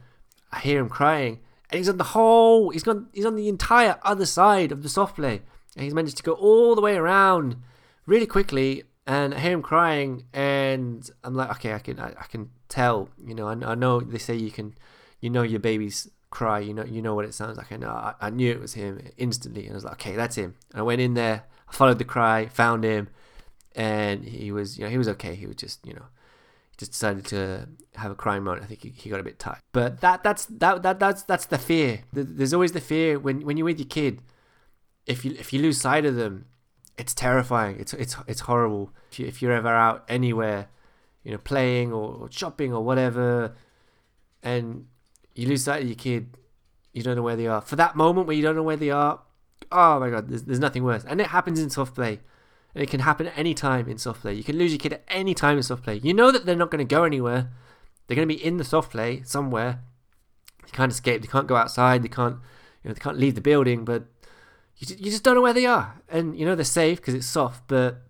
I 0.54 0.60
hear 0.60 0.80
him 0.80 0.90
crying, 0.90 1.42
and 1.70 1.80
he's 1.80 1.90
on 1.90 1.98
the 1.98 2.06
whole. 2.06 2.70
He's 2.70 2.84
gone. 2.84 3.10
He's 3.12 3.26
on 3.26 3.36
the 3.36 3.50
entire 3.50 4.00
other 4.04 4.26
side 4.26 4.72
of 4.72 4.84
the 4.84 4.90
soft 4.90 5.18
play, 5.18 5.42
and 5.76 5.84
he's 5.84 5.94
managed 5.94 6.16
to 6.18 6.24
go 6.24 6.32
all 6.32 6.76
the 6.76 6.82
way 6.82 6.96
around 6.96 7.58
really 8.06 8.26
quickly 8.26 8.84
and 9.06 9.34
I 9.34 9.40
hear 9.40 9.52
him 9.52 9.62
crying 9.62 10.26
and 10.34 11.10
I'm 11.24 11.36
like 11.36 11.52
okay 11.52 11.74
I 11.74 11.80
can 11.80 12.00
I, 12.00 12.10
I 12.10 12.26
can 12.30 12.50
tell 12.70 13.10
you 13.24 13.36
know 13.36 13.48
I, 13.48 13.54
I, 13.72 13.76
know 13.76 14.00
they 14.00 14.18
say 14.18 14.36
you 14.36 14.52
can 14.52 14.76
you 15.20 15.30
know 15.30 15.44
your 15.44 15.60
baby's 15.60 16.10
cry 16.30 16.60
you 16.60 16.74
know 16.74 16.84
you 16.86 17.02
know 17.02 17.16
what 17.16 17.26
it 17.26 17.34
sounds 17.34 17.58
like. 17.58 17.72
I 17.72 17.78
know 17.78 17.90
I, 17.90 18.14
I 18.22 18.30
knew 18.30 18.52
it 18.52 18.60
was 18.60 18.74
him 18.74 19.02
instantly 19.18 19.64
and 19.64 19.72
I 19.72 19.76
was 19.76 19.84
like 19.84 19.94
okay 19.94 20.16
that's 20.16 20.36
him. 20.36 20.56
And 20.72 20.80
I 20.80 20.84
went 20.84 21.02
in 21.02 21.14
there 21.14 21.44
I 21.68 21.74
followed 21.74 22.00
the 22.00 22.06
cry 22.06 22.48
found 22.48 22.84
him 22.84 23.10
and 23.76 24.24
he 24.24 24.52
was 24.52 24.78
you 24.78 24.84
know 24.84 24.90
he 24.90 24.98
was 24.98 25.08
okay. 25.10 25.36
He 25.36 25.46
was 25.46 25.58
just 25.58 25.86
you 25.86 25.94
know 25.94 26.06
just 26.78 26.92
decided 26.92 27.26
to 27.26 27.68
have 27.96 28.12
a 28.12 28.16
crying 28.16 28.44
moment. 28.44 28.64
I 28.64 28.68
think 28.68 28.82
he, 28.82 28.90
he 28.90 29.10
got 29.10 29.20
a 29.20 29.24
bit 29.24 29.40
tired. 29.40 29.60
But 29.72 30.02
that 30.02 30.24
that's 30.24 30.46
that, 30.46 30.84
that 30.84 31.00
that's 31.00 31.24
that's 31.24 31.46
the 31.46 31.58
fear. 31.58 32.02
There's 32.12 32.54
always 32.54 32.72
the 32.72 32.82
fear 32.82 33.20
when 33.20 33.42
when 33.42 33.58
you're 33.58 33.66
with 33.66 33.80
your 33.80 33.88
kid. 33.88 34.22
If 35.06 35.26
you 35.26 35.36
if 35.38 35.52
you 35.54 35.62
lose 35.62 35.80
sight 35.82 36.06
of 36.06 36.16
them 36.16 36.46
it's 36.98 37.14
terrifying. 37.14 37.80
It's 37.80 37.94
it's 37.94 38.16
it's 38.28 38.42
horrible. 38.42 38.92
If, 39.12 39.20
you, 39.20 39.28
if 39.28 39.42
you're 39.42 39.52
ever 39.52 39.70
out 39.70 40.04
anywhere, 40.08 40.68
you 41.24 41.32
know, 41.32 41.38
playing 41.38 41.92
or, 41.92 42.14
or 42.14 42.32
shopping 42.32 42.74
or 42.74 42.84
whatever, 42.84 43.56
and 44.42 44.88
you 45.36 45.48
lose 45.48 45.64
sight 45.64 45.82
of 45.82 45.88
your 45.88 45.96
kid, 45.96 46.38
you 46.92 47.02
don't 47.04 47.16
know 47.16 47.24
where 47.24 47.36
they 47.36 47.48
are. 47.48 47.62
For 47.62 47.76
that 47.76 47.96
moment 47.96 48.28
where 48.28 48.36
you 48.36 48.44
don't 48.44 48.56
know 48.56 48.64
where 48.64 48.78
they 48.78 48.92
are, 48.92 49.22
oh 49.72 50.00
my 50.00 50.10
god, 50.10 50.30
there's, 50.30 50.44
there's 50.44 50.60
nothing 50.60 50.84
worse. 50.84 51.04
And 51.08 51.20
it 51.20 51.28
happens 51.28 51.60
in 51.60 51.70
soft 51.70 51.96
play. 51.96 52.20
And 52.76 52.84
it 52.84 52.90
can 52.90 53.02
happen 53.02 53.28
any 53.28 53.54
time 53.54 53.88
in 53.88 53.98
soft 53.98 54.22
play. 54.22 54.34
You 54.34 54.44
can 54.44 54.58
lose 54.58 54.72
your 54.72 54.80
kid 54.80 54.94
at 54.94 55.04
any 55.08 55.34
time 55.34 55.58
in 55.58 55.64
soft 55.64 55.84
play. 55.84 55.98
You 55.98 56.14
know 56.14 56.32
that 56.32 56.46
they're 56.46 56.56
not 56.56 56.72
going 56.72 56.86
to 56.86 56.96
go 56.96 57.04
anywhere. 57.04 57.52
They're 58.08 58.16
going 58.16 58.28
to 58.28 58.36
be 58.36 58.44
in 58.44 58.58
the 58.58 58.64
soft 58.64 58.92
play 58.92 59.22
somewhere. 59.24 59.82
They 60.64 60.72
can't 60.72 60.92
escape. 60.92 61.22
They 61.22 61.28
can't 61.28 61.48
go 61.48 61.56
outside. 61.56 62.04
They 62.04 62.10
can't, 62.10 62.38
you 62.84 62.90
know, 62.90 62.94
they 62.94 63.00
can't 63.00 63.20
leave 63.20 63.36
the 63.36 63.42
building. 63.42 63.86
But 63.86 64.06
you, 64.90 64.96
you 64.98 65.12
just 65.12 65.24
don't 65.24 65.36
know 65.36 65.42
where 65.42 65.54
they 65.54 65.66
are, 65.66 66.02
and 66.10 66.38
you 66.38 66.46
know 66.46 66.56
they're 66.56 66.66
safe 66.66 67.00
because 67.00 67.14
it's 67.14 67.28
soft, 67.28 67.64
but 67.68 68.02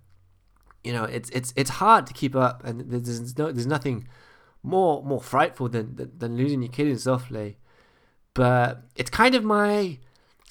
you 0.84 0.94
know 0.94 1.03
it's 1.06 1.30
it's 1.30 1.53
it's 1.56 1.70
hard 1.72 2.08
to 2.08 2.13
keep 2.13 2.36
up, 2.36 2.63
and 2.63 2.82
there's 2.89 3.38
no 3.38 3.51
there's 3.51 3.68
nothing 3.68 4.08
more 4.62 5.03
more 5.03 5.22
frightful 5.22 5.70
than 5.70 5.96
than, 5.96 6.12
than 6.18 6.38
losing 6.38 6.62
your 6.62 6.72
kid 6.72 6.88
in 6.88 6.98
soft 6.98 7.30
play. 7.30 7.58
But 8.34 8.84
it's 8.96 9.10
kind 9.10 9.36
of 9.36 9.44
my 9.44 10.00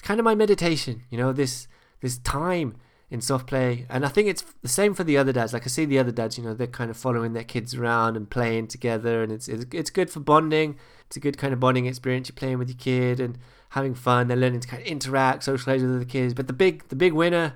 kind 0.01 0.19
of 0.19 0.23
my 0.23 0.35
meditation, 0.35 1.03
you 1.09 1.17
know 1.17 1.33
this 1.33 1.67
this 2.01 2.17
time 2.17 2.75
in 3.13 3.21
soft 3.21 3.45
play, 3.45 3.85
and 3.89 4.03
I 4.03 4.09
think 4.09 4.27
it's 4.27 4.43
the 4.63 4.67
same 4.67 4.95
for 4.95 5.03
the 5.03 5.17
other 5.17 5.31
dads. 5.31 5.53
Like 5.53 5.63
I 5.63 5.67
see 5.67 5.85
the 5.85 5.99
other 5.99 6.11
dads, 6.11 6.35
you 6.35 6.43
know, 6.43 6.55
they're 6.55 6.65
kind 6.65 6.89
of 6.89 6.97
following 6.97 7.33
their 7.33 7.43
kids 7.43 7.75
around 7.75 8.17
and 8.17 8.27
playing 8.27 8.67
together, 8.67 9.21
and 9.21 9.31
it's 9.31 9.47
it's, 9.47 9.65
it's 9.71 9.89
good 9.91 10.09
for 10.09 10.19
bonding. 10.19 10.77
It's 11.05 11.15
a 11.15 11.19
good 11.19 11.37
kind 11.37 11.53
of 11.53 11.59
bonding 11.59 11.85
experience. 11.85 12.27
You're 12.27 12.35
playing 12.35 12.57
with 12.57 12.69
your 12.69 12.77
kid, 12.77 13.19
and 13.19 13.37
having 13.73 13.95
fun. 13.95 14.27
They're 14.27 14.37
learning 14.37 14.59
to 14.61 14.67
kind 14.67 14.81
of 14.83 14.87
interact, 14.87 15.43
socialize 15.43 15.81
with 15.81 15.95
other 15.95 16.05
kids. 16.05 16.33
But 16.33 16.47
the 16.47 16.53
big 16.53 16.87
the 16.89 16.95
big 16.95 17.13
winner 17.13 17.55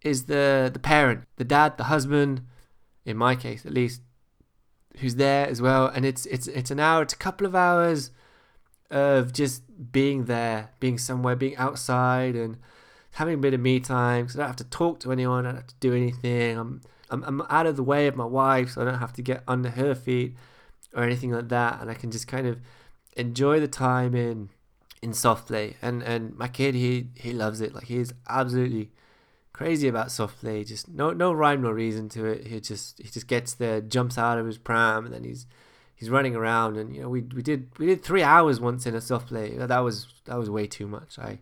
is 0.00 0.24
the 0.26 0.70
the 0.72 0.78
parent, 0.78 1.20
the 1.36 1.44
dad, 1.44 1.76
the 1.76 1.84
husband, 1.84 2.42
in 3.04 3.16
my 3.16 3.34
case 3.36 3.66
at 3.66 3.72
least, 3.72 4.00
who's 4.98 5.16
there 5.16 5.46
as 5.46 5.60
well. 5.60 5.86
And 5.86 6.04
it's 6.06 6.24
it's 6.26 6.46
it's 6.48 6.70
an 6.70 6.80
hour, 6.80 7.02
it's 7.02 7.14
a 7.14 7.24
couple 7.26 7.46
of 7.46 7.54
hours 7.54 8.10
of 8.90 9.32
just 9.32 9.62
being 9.92 10.24
there, 10.24 10.70
being 10.80 10.98
somewhere, 10.98 11.36
being 11.36 11.56
outside, 11.56 12.34
and 12.34 12.56
having 13.12 13.34
a 13.34 13.38
bit 13.38 13.54
of 13.54 13.60
me 13.60 13.80
time. 13.80 14.24
Because 14.24 14.36
I 14.36 14.40
don't 14.40 14.48
have 14.48 14.56
to 14.56 14.64
talk 14.64 15.00
to 15.00 15.12
anyone. 15.12 15.44
I 15.46 15.50
don't 15.50 15.56
have 15.56 15.66
to 15.66 15.74
do 15.80 15.94
anything. 15.94 16.58
I'm 16.58 16.80
I'm 17.10 17.22
I'm 17.24 17.42
out 17.50 17.66
of 17.66 17.76
the 17.76 17.82
way 17.82 18.06
of 18.06 18.16
my 18.16 18.24
wife, 18.24 18.70
so 18.70 18.80
I 18.80 18.84
don't 18.84 18.98
have 19.00 19.12
to 19.14 19.22
get 19.22 19.42
under 19.46 19.70
her 19.70 19.94
feet. 19.94 20.34
or 20.94 21.02
anything 21.02 21.32
like 21.32 21.48
that, 21.48 21.80
and 21.80 21.90
I 21.90 21.94
can 21.94 22.10
just 22.10 22.28
kind 22.28 22.46
of 22.46 22.60
enjoy 23.16 23.60
the 23.60 23.68
time 23.68 24.14
in 24.14 24.50
in 25.02 25.12
soft 25.12 25.48
play. 25.48 25.76
And 25.82 26.02
and 26.02 26.36
my 26.36 26.48
kid, 26.48 26.74
he 26.74 27.08
he 27.14 27.32
loves 27.32 27.60
it. 27.60 27.74
Like 27.74 27.84
he 27.84 27.98
is 27.98 28.14
absolutely 28.28 28.92
crazy 29.52 29.88
about 29.88 30.10
soft 30.10 30.40
play. 30.40 30.64
Just 30.64 30.88
no 30.88 31.12
no 31.12 31.32
rhyme, 31.32 31.62
no 31.62 31.70
reason 31.70 32.08
to 32.10 32.24
it. 32.26 32.46
He 32.46 32.60
just 32.60 32.98
he 32.98 33.08
just 33.08 33.26
gets 33.26 33.54
there, 33.54 33.80
jumps 33.80 34.16
out 34.16 34.38
of 34.38 34.46
his 34.46 34.58
pram, 34.58 35.04
and 35.04 35.14
then 35.14 35.24
he's 35.24 35.46
he's 35.94 36.08
running 36.08 36.36
around. 36.36 36.76
And 36.76 36.94
you 36.94 37.02
know 37.02 37.08
we 37.08 37.22
we 37.22 37.42
did 37.42 37.68
we 37.78 37.86
did 37.86 38.02
three 38.02 38.22
hours 38.22 38.60
once 38.60 38.86
in 38.86 38.94
a 38.94 39.00
soft 39.00 39.28
play. 39.28 39.56
That 39.56 39.80
was 39.80 40.06
that 40.24 40.38
was 40.38 40.48
way 40.48 40.66
too 40.66 40.86
much. 40.86 41.18
I 41.18 41.40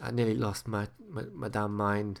I 0.00 0.10
nearly 0.10 0.34
lost 0.34 0.68
my 0.68 0.88
my, 1.08 1.24
my 1.34 1.48
damn 1.48 1.76
mind 1.76 2.20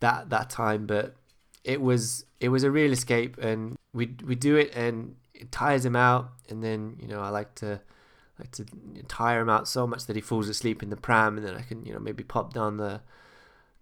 that 0.00 0.30
that 0.30 0.48
time, 0.48 0.86
but 0.86 1.16
it 1.64 1.80
was 1.80 2.24
it 2.40 2.48
was 2.48 2.64
a 2.64 2.70
real 2.70 2.92
escape, 2.92 3.38
and 3.38 3.76
we 3.92 4.14
we 4.24 4.34
do 4.34 4.56
it, 4.56 4.74
and 4.74 5.16
it 5.34 5.50
tires 5.52 5.84
him 5.84 5.96
out, 5.96 6.30
and 6.48 6.62
then 6.62 6.96
you 7.00 7.08
know 7.08 7.20
I 7.20 7.28
like 7.28 7.54
to 7.56 7.80
to 8.52 8.64
tire 9.08 9.40
him 9.40 9.48
out 9.48 9.68
so 9.68 9.86
much 9.86 10.06
that 10.06 10.16
he 10.16 10.22
falls 10.22 10.48
asleep 10.48 10.82
in 10.82 10.90
the 10.90 10.96
pram, 10.96 11.36
and 11.36 11.46
then 11.46 11.54
I 11.54 11.62
can 11.62 11.84
you 11.84 11.92
know 11.92 12.00
maybe 12.00 12.24
pop 12.24 12.52
down 12.52 12.76
the 12.76 13.00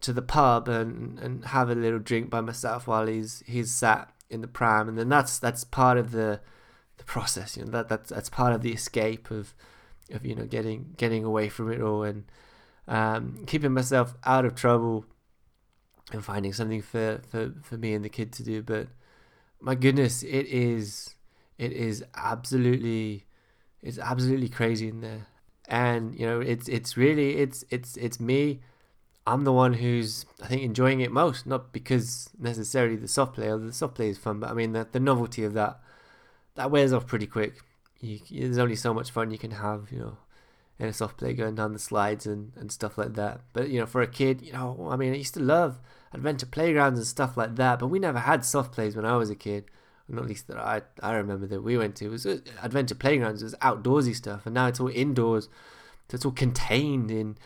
to 0.02 0.12
the 0.12 0.22
pub 0.22 0.68
and 0.68 1.18
and 1.18 1.44
have 1.46 1.70
a 1.70 1.74
little 1.74 1.98
drink 1.98 2.30
by 2.30 2.40
myself 2.40 2.86
while 2.86 3.06
he's 3.06 3.42
he's 3.46 3.72
sat 3.72 4.12
in 4.28 4.40
the 4.40 4.48
pram, 4.48 4.88
and 4.88 4.98
then 4.98 5.08
that's 5.08 5.38
that's 5.38 5.64
part 5.64 5.98
of 5.98 6.12
the 6.12 6.40
the 6.98 7.04
process. 7.04 7.56
You 7.56 7.64
know 7.64 7.72
that 7.72 7.88
that's 7.88 8.10
that's 8.10 8.28
part 8.28 8.52
of 8.52 8.62
the 8.62 8.72
escape 8.72 9.30
of 9.30 9.54
of 10.10 10.26
you 10.26 10.34
know 10.34 10.44
getting 10.44 10.94
getting 10.96 11.24
away 11.24 11.48
from 11.48 11.72
it 11.72 11.80
all 11.80 12.02
and 12.02 12.24
um, 12.88 13.44
keeping 13.46 13.72
myself 13.72 14.14
out 14.24 14.44
of 14.44 14.54
trouble 14.54 15.04
and 16.12 16.24
finding 16.24 16.52
something 16.52 16.82
for, 16.82 17.20
for, 17.30 17.52
for 17.62 17.76
me 17.76 17.94
and 17.94 18.04
the 18.04 18.08
kid 18.08 18.32
to 18.32 18.42
do. 18.42 18.62
But 18.62 18.88
my 19.60 19.74
goodness, 19.74 20.22
it 20.22 20.46
is 20.46 21.14
it 21.58 21.72
is 21.72 22.04
absolutely 22.16 23.26
it's 23.82 23.98
absolutely 23.98 24.48
crazy 24.48 24.88
in 24.88 25.00
there. 25.00 25.26
And 25.68 26.18
you 26.18 26.26
know, 26.26 26.40
it's 26.40 26.68
it's 26.68 26.96
really 26.96 27.36
it's 27.36 27.64
it's 27.70 27.96
it's 27.96 28.20
me. 28.20 28.60
I'm 29.26 29.44
the 29.44 29.52
one 29.52 29.74
who's 29.74 30.26
I 30.42 30.46
think 30.46 30.62
enjoying 30.62 31.00
it 31.00 31.12
most, 31.12 31.46
not 31.46 31.72
because 31.72 32.30
necessarily 32.38 32.96
the 32.96 33.08
soft 33.08 33.34
play, 33.34 33.48
the 33.56 33.72
soft 33.72 33.94
play 33.94 34.08
is 34.08 34.18
fun, 34.18 34.40
but 34.40 34.50
I 34.50 34.54
mean 34.54 34.72
the, 34.72 34.88
the 34.90 35.00
novelty 35.00 35.44
of 35.44 35.54
that 35.54 35.80
that 36.56 36.70
wears 36.70 36.92
off 36.92 37.06
pretty 37.06 37.26
quick. 37.26 37.54
You, 38.00 38.18
there's 38.30 38.58
only 38.58 38.76
so 38.76 38.94
much 38.94 39.10
fun 39.10 39.30
you 39.30 39.38
can 39.38 39.52
have, 39.52 39.88
you 39.92 39.98
know, 39.98 40.16
in 40.78 40.86
a 40.86 40.92
soft 40.92 41.18
play 41.18 41.34
going 41.34 41.54
down 41.54 41.72
the 41.72 41.78
slides 41.78 42.26
and, 42.26 42.52
and 42.56 42.72
stuff 42.72 42.98
like 42.98 43.14
that. 43.14 43.42
But 43.52 43.68
you 43.68 43.78
know, 43.78 43.86
for 43.86 44.02
a 44.02 44.06
kid, 44.06 44.42
you 44.42 44.52
know, 44.52 44.88
I 44.90 44.96
mean, 44.96 45.12
I 45.12 45.16
used 45.16 45.34
to 45.34 45.40
love 45.40 45.78
adventure 46.12 46.46
playgrounds 46.46 46.98
and 46.98 47.06
stuff 47.06 47.36
like 47.36 47.56
that. 47.56 47.78
But 47.78 47.88
we 47.88 47.98
never 47.98 48.18
had 48.18 48.44
soft 48.44 48.72
plays 48.72 48.96
when 48.96 49.04
I 49.04 49.16
was 49.16 49.30
a 49.30 49.34
kid. 49.34 49.66
Not 50.10 50.26
least 50.26 50.48
that 50.48 50.58
I 50.58 50.82
I 51.02 51.14
remember 51.14 51.46
that 51.46 51.62
we 51.62 51.76
went 51.76 51.96
to 51.96 52.08
was 52.08 52.26
uh, 52.26 52.38
adventure 52.62 52.94
playgrounds. 52.94 53.42
It 53.42 53.46
was 53.46 53.54
outdoorsy 53.56 54.14
stuff, 54.14 54.46
and 54.46 54.54
now 54.54 54.66
it's 54.66 54.80
all 54.80 54.88
indoors. 54.88 55.48
So 56.08 56.16
it's 56.16 56.24
all 56.24 56.32
contained 56.32 57.10
in 57.10 57.38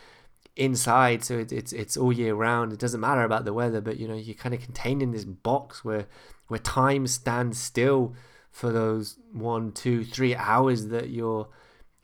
inside, 0.55 1.23
so 1.23 1.39
it, 1.39 1.51
it's 1.51 1.73
it's 1.73 1.97
all 1.97 2.13
year 2.13 2.33
round. 2.33 2.73
It 2.73 2.79
doesn't 2.79 2.99
matter 2.99 3.23
about 3.23 3.45
the 3.45 3.53
weather, 3.53 3.81
but 3.81 3.97
you 3.97 4.07
know 4.07 4.15
you're 4.15 4.35
kind 4.35 4.55
of 4.55 4.61
contained 4.61 5.01
in 5.01 5.11
this 5.11 5.25
box 5.25 5.83
where 5.83 6.07
where 6.47 6.59
time 6.59 7.07
stands 7.07 7.59
still 7.59 8.15
for 8.51 8.71
those 8.71 9.17
one, 9.33 9.71
two, 9.73 10.05
three 10.05 10.33
hours 10.33 10.87
that 10.87 11.09
you're 11.09 11.49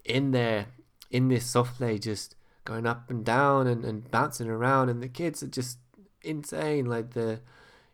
in 0.04 0.32
there 0.32 0.66
in 1.10 1.30
this 1.30 1.46
soft 1.46 1.78
play, 1.78 1.98
just 1.98 2.36
going 2.66 2.86
up 2.86 3.10
and 3.10 3.24
down 3.24 3.68
and, 3.68 3.86
and 3.86 4.12
bouncing 4.12 4.50
around, 4.50 4.90
and 4.90 5.02
the 5.02 5.08
kids 5.08 5.42
are 5.42 5.48
just 5.48 5.78
insane. 6.24 6.86
Like 6.86 7.14
the, 7.14 7.40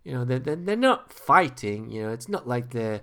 you 0.08 0.14
know, 0.14 0.24
they're, 0.24 0.40
they're, 0.40 0.56
they're 0.56 0.78
not 0.78 1.12
fighting. 1.12 1.92
You 1.92 2.04
know, 2.04 2.14
it's 2.14 2.30
not 2.30 2.48
like 2.48 2.72
they're 2.72 3.02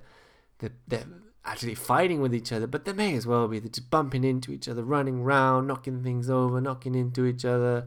they're, 0.59 0.73
they're 0.89 1.05
actually 1.45 1.75
fighting 1.75 2.23
with 2.23 2.35
each 2.35 2.51
other, 2.51 2.67
but 2.67 2.87
they 2.87 2.95
may 2.95 3.15
as 3.15 3.27
well 3.27 3.47
be. 3.47 3.59
They're 3.59 3.69
just 3.69 3.91
bumping 3.91 4.25
into 4.25 4.53
each 4.53 4.69
other, 4.69 4.83
running 4.83 5.21
around, 5.21 5.67
knocking 5.67 6.03
things 6.03 6.31
over, 6.31 6.63
knocking 6.63 6.95
into 6.95 7.27
each 7.27 7.45
other, 7.45 7.87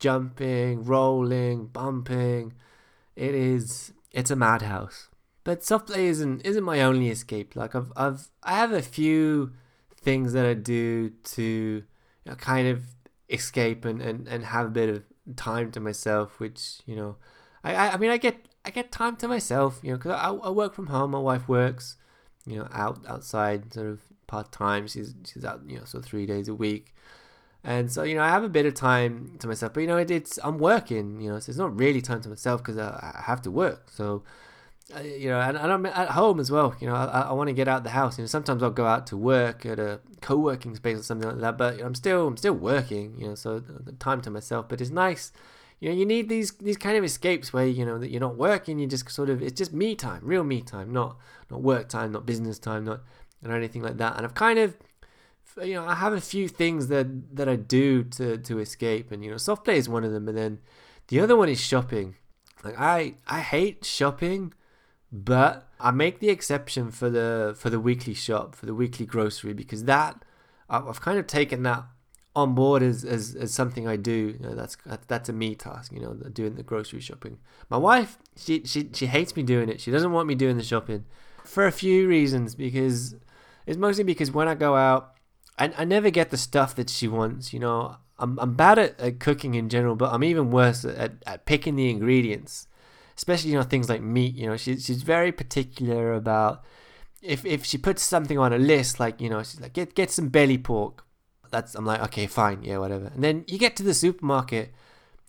jumping, 0.00 0.84
rolling, 0.84 1.66
bumping. 1.66 2.54
It 3.14 3.36
is 3.36 3.92
it's 4.10 4.32
a 4.32 4.36
madhouse. 4.36 5.10
But 5.44 5.62
soft 5.62 5.86
play 5.86 6.06
isn't 6.06 6.44
isn't 6.44 6.64
my 6.64 6.82
only 6.82 7.08
escape. 7.08 7.54
Like 7.54 7.76
I've 7.76 7.92
I've 7.96 8.26
I 8.42 8.54
have 8.54 8.72
a 8.72 8.82
few 8.82 9.52
things 10.00 10.32
that 10.32 10.44
I 10.44 10.54
do 10.54 11.10
to 11.10 11.42
you 11.44 11.84
know, 12.24 12.34
kind 12.34 12.66
of 12.66 12.82
escape 13.30 13.84
and, 13.84 14.02
and, 14.02 14.26
and 14.26 14.44
have 14.46 14.66
a 14.66 14.70
bit 14.70 14.88
of 14.88 15.04
time 15.36 15.70
to 15.70 15.78
myself, 15.78 16.40
which 16.40 16.80
you 16.84 16.96
know, 16.96 17.16
I, 17.62 17.90
I 17.90 17.96
mean, 17.96 18.10
I 18.10 18.16
get 18.16 18.45
I 18.66 18.70
get 18.70 18.90
time 18.90 19.16
to 19.16 19.28
myself, 19.28 19.80
you 19.82 19.92
know, 19.92 19.96
because 19.96 20.12
I, 20.12 20.28
I 20.28 20.50
work 20.50 20.74
from 20.74 20.88
home. 20.88 21.12
My 21.12 21.20
wife 21.20 21.48
works, 21.48 21.96
you 22.44 22.58
know, 22.58 22.68
out 22.72 22.98
outside 23.08 23.72
sort 23.72 23.86
of 23.86 24.00
part 24.26 24.50
time. 24.50 24.88
She's 24.88 25.14
she's 25.24 25.44
out, 25.44 25.60
you 25.66 25.78
know, 25.78 25.84
so 25.84 26.00
three 26.00 26.26
days 26.26 26.48
a 26.48 26.54
week, 26.54 26.92
and 27.62 27.90
so 27.92 28.02
you 28.02 28.16
know, 28.16 28.22
I 28.22 28.28
have 28.28 28.42
a 28.42 28.48
bit 28.48 28.66
of 28.66 28.74
time 28.74 29.36
to 29.38 29.46
myself. 29.46 29.72
But 29.72 29.80
you 29.80 29.86
know, 29.86 29.96
it, 29.96 30.10
it's 30.10 30.38
I'm 30.42 30.58
working, 30.58 31.20
you 31.20 31.30
know, 31.30 31.38
so 31.38 31.50
it's 31.50 31.58
not 31.58 31.78
really 31.78 32.02
time 32.02 32.20
to 32.22 32.28
myself 32.28 32.60
because 32.60 32.76
I, 32.76 33.12
I 33.16 33.22
have 33.22 33.40
to 33.42 33.50
work. 33.52 33.88
So 33.90 34.24
you 35.02 35.28
know, 35.30 35.40
and, 35.40 35.56
and, 35.56 35.72
I'm 35.72 35.84
at 35.86 36.10
home 36.10 36.38
as 36.38 36.50
well. 36.50 36.76
You 36.80 36.86
know, 36.86 36.94
I, 36.94 37.22
I 37.22 37.32
want 37.32 37.48
to 37.48 37.54
get 37.54 37.66
out 37.66 37.78
of 37.78 37.84
the 37.84 37.90
house. 37.90 38.18
You 38.18 38.22
know, 38.22 38.28
sometimes 38.28 38.62
I'll 38.62 38.70
go 38.70 38.86
out 38.86 39.06
to 39.08 39.16
work 39.16 39.66
at 39.66 39.80
a 39.80 40.00
co-working 40.20 40.76
space 40.76 40.98
or 40.98 41.02
something 41.02 41.28
like 41.28 41.40
that. 41.40 41.58
But 41.58 41.80
I'm 41.80 41.94
still, 41.94 42.28
I'm 42.28 42.36
still 42.36 42.52
working. 42.54 43.16
You 43.18 43.28
know, 43.28 43.34
so 43.34 43.62
time 43.98 44.20
to 44.22 44.30
myself. 44.30 44.68
But 44.68 44.80
it's 44.80 44.90
nice. 44.90 45.32
You 45.86 45.92
know, 45.92 45.98
you 45.98 46.04
need 46.04 46.28
these 46.28 46.50
these 46.54 46.76
kind 46.76 46.96
of 46.96 47.04
escapes 47.04 47.52
where 47.52 47.64
you 47.64 47.86
know 47.86 47.96
that 47.96 48.10
you're 48.10 48.20
not 48.20 48.36
working. 48.36 48.80
You 48.80 48.88
just 48.88 49.08
sort 49.08 49.30
of 49.30 49.40
it's 49.40 49.56
just 49.56 49.72
me 49.72 49.94
time, 49.94 50.20
real 50.24 50.42
me 50.42 50.60
time, 50.60 50.92
not 50.92 51.16
not 51.48 51.62
work 51.62 51.88
time, 51.88 52.10
not 52.10 52.26
business 52.26 52.58
time, 52.58 52.84
not 52.84 53.02
or 53.44 53.52
anything 53.52 53.82
like 53.82 53.96
that. 53.98 54.16
And 54.16 54.26
I've 54.26 54.34
kind 54.34 54.58
of 54.58 54.76
you 55.62 55.74
know, 55.74 55.86
I 55.86 55.94
have 55.94 56.12
a 56.12 56.20
few 56.20 56.48
things 56.48 56.88
that 56.88 57.36
that 57.36 57.48
I 57.48 57.54
do 57.54 58.02
to 58.02 58.36
to 58.36 58.58
escape, 58.58 59.12
and 59.12 59.24
you 59.24 59.30
know, 59.30 59.36
soft 59.36 59.64
play 59.64 59.76
is 59.76 59.88
one 59.88 60.02
of 60.02 60.10
them, 60.10 60.26
and 60.26 60.36
then 60.36 60.58
the 61.06 61.20
other 61.20 61.36
one 61.36 61.48
is 61.48 61.60
shopping. 61.60 62.16
Like 62.64 62.74
I 62.76 63.14
I 63.28 63.38
hate 63.38 63.84
shopping 63.84 64.54
but 65.12 65.68
I 65.78 65.92
make 65.92 66.18
the 66.18 66.30
exception 66.30 66.90
for 66.90 67.08
the 67.08 67.54
for 67.56 67.70
the 67.70 67.78
weekly 67.78 68.14
shop, 68.14 68.56
for 68.56 68.66
the 68.66 68.74
weekly 68.74 69.06
grocery, 69.06 69.52
because 69.52 69.84
that 69.84 70.24
I've 70.68 71.00
kind 71.00 71.16
of 71.16 71.28
taken 71.28 71.62
that 71.62 71.84
on 72.36 72.54
board 72.54 72.82
as, 72.82 73.04
as, 73.04 73.34
as 73.34 73.52
something 73.52 73.88
I 73.88 73.96
do. 73.96 74.36
You 74.38 74.38
know, 74.38 74.54
that's 74.54 74.76
that's 75.08 75.28
a 75.28 75.32
me 75.32 75.56
task. 75.56 75.90
You 75.92 76.00
know, 76.00 76.14
doing 76.14 76.54
the 76.54 76.62
grocery 76.62 77.00
shopping. 77.00 77.38
My 77.68 77.76
wife, 77.76 78.18
she 78.36 78.62
she 78.64 78.90
she 78.92 79.06
hates 79.06 79.34
me 79.34 79.42
doing 79.42 79.68
it. 79.68 79.80
She 79.80 79.90
doesn't 79.90 80.12
want 80.12 80.28
me 80.28 80.34
doing 80.36 80.56
the 80.56 80.62
shopping 80.62 81.04
for 81.44 81.66
a 81.66 81.72
few 81.72 82.06
reasons. 82.06 82.54
Because 82.54 83.16
it's 83.66 83.78
mostly 83.78 84.04
because 84.04 84.30
when 84.30 84.46
I 84.46 84.54
go 84.54 84.76
out, 84.76 85.14
I, 85.58 85.72
I 85.76 85.84
never 85.84 86.10
get 86.10 86.30
the 86.30 86.36
stuff 86.36 86.76
that 86.76 86.90
she 86.90 87.08
wants. 87.08 87.52
You 87.52 87.58
know, 87.58 87.96
I'm 88.18 88.38
I'm 88.38 88.54
bad 88.54 88.78
at, 88.78 89.00
at 89.00 89.18
cooking 89.18 89.54
in 89.54 89.68
general, 89.68 89.96
but 89.96 90.12
I'm 90.12 90.22
even 90.22 90.52
worse 90.52 90.84
at, 90.84 91.14
at 91.26 91.46
picking 91.46 91.74
the 91.74 91.90
ingredients 91.90 92.68
especially 93.16 93.50
you 93.50 93.56
know 93.56 93.62
things 93.62 93.88
like 93.88 94.02
meat. 94.02 94.34
You 94.34 94.46
know, 94.46 94.56
she's 94.56 94.84
she's 94.84 95.02
very 95.02 95.32
particular 95.32 96.12
about 96.12 96.62
if 97.22 97.44
if 97.44 97.64
she 97.64 97.78
puts 97.78 98.02
something 98.02 98.38
on 98.38 98.52
a 98.52 98.58
list, 98.58 99.00
like 99.00 99.20
you 99.20 99.28
know, 99.30 99.42
she's 99.42 99.60
like 99.60 99.72
get 99.72 99.94
get 99.94 100.10
some 100.10 100.28
belly 100.28 100.58
pork. 100.58 101.05
That's 101.56 101.74
I'm 101.74 101.86
like 101.86 102.02
okay, 102.08 102.26
fine, 102.26 102.62
yeah, 102.62 102.78
whatever. 102.78 103.06
And 103.06 103.24
then 103.24 103.44
you 103.48 103.58
get 103.58 103.76
to 103.76 103.82
the 103.82 103.94
supermarket. 103.94 104.74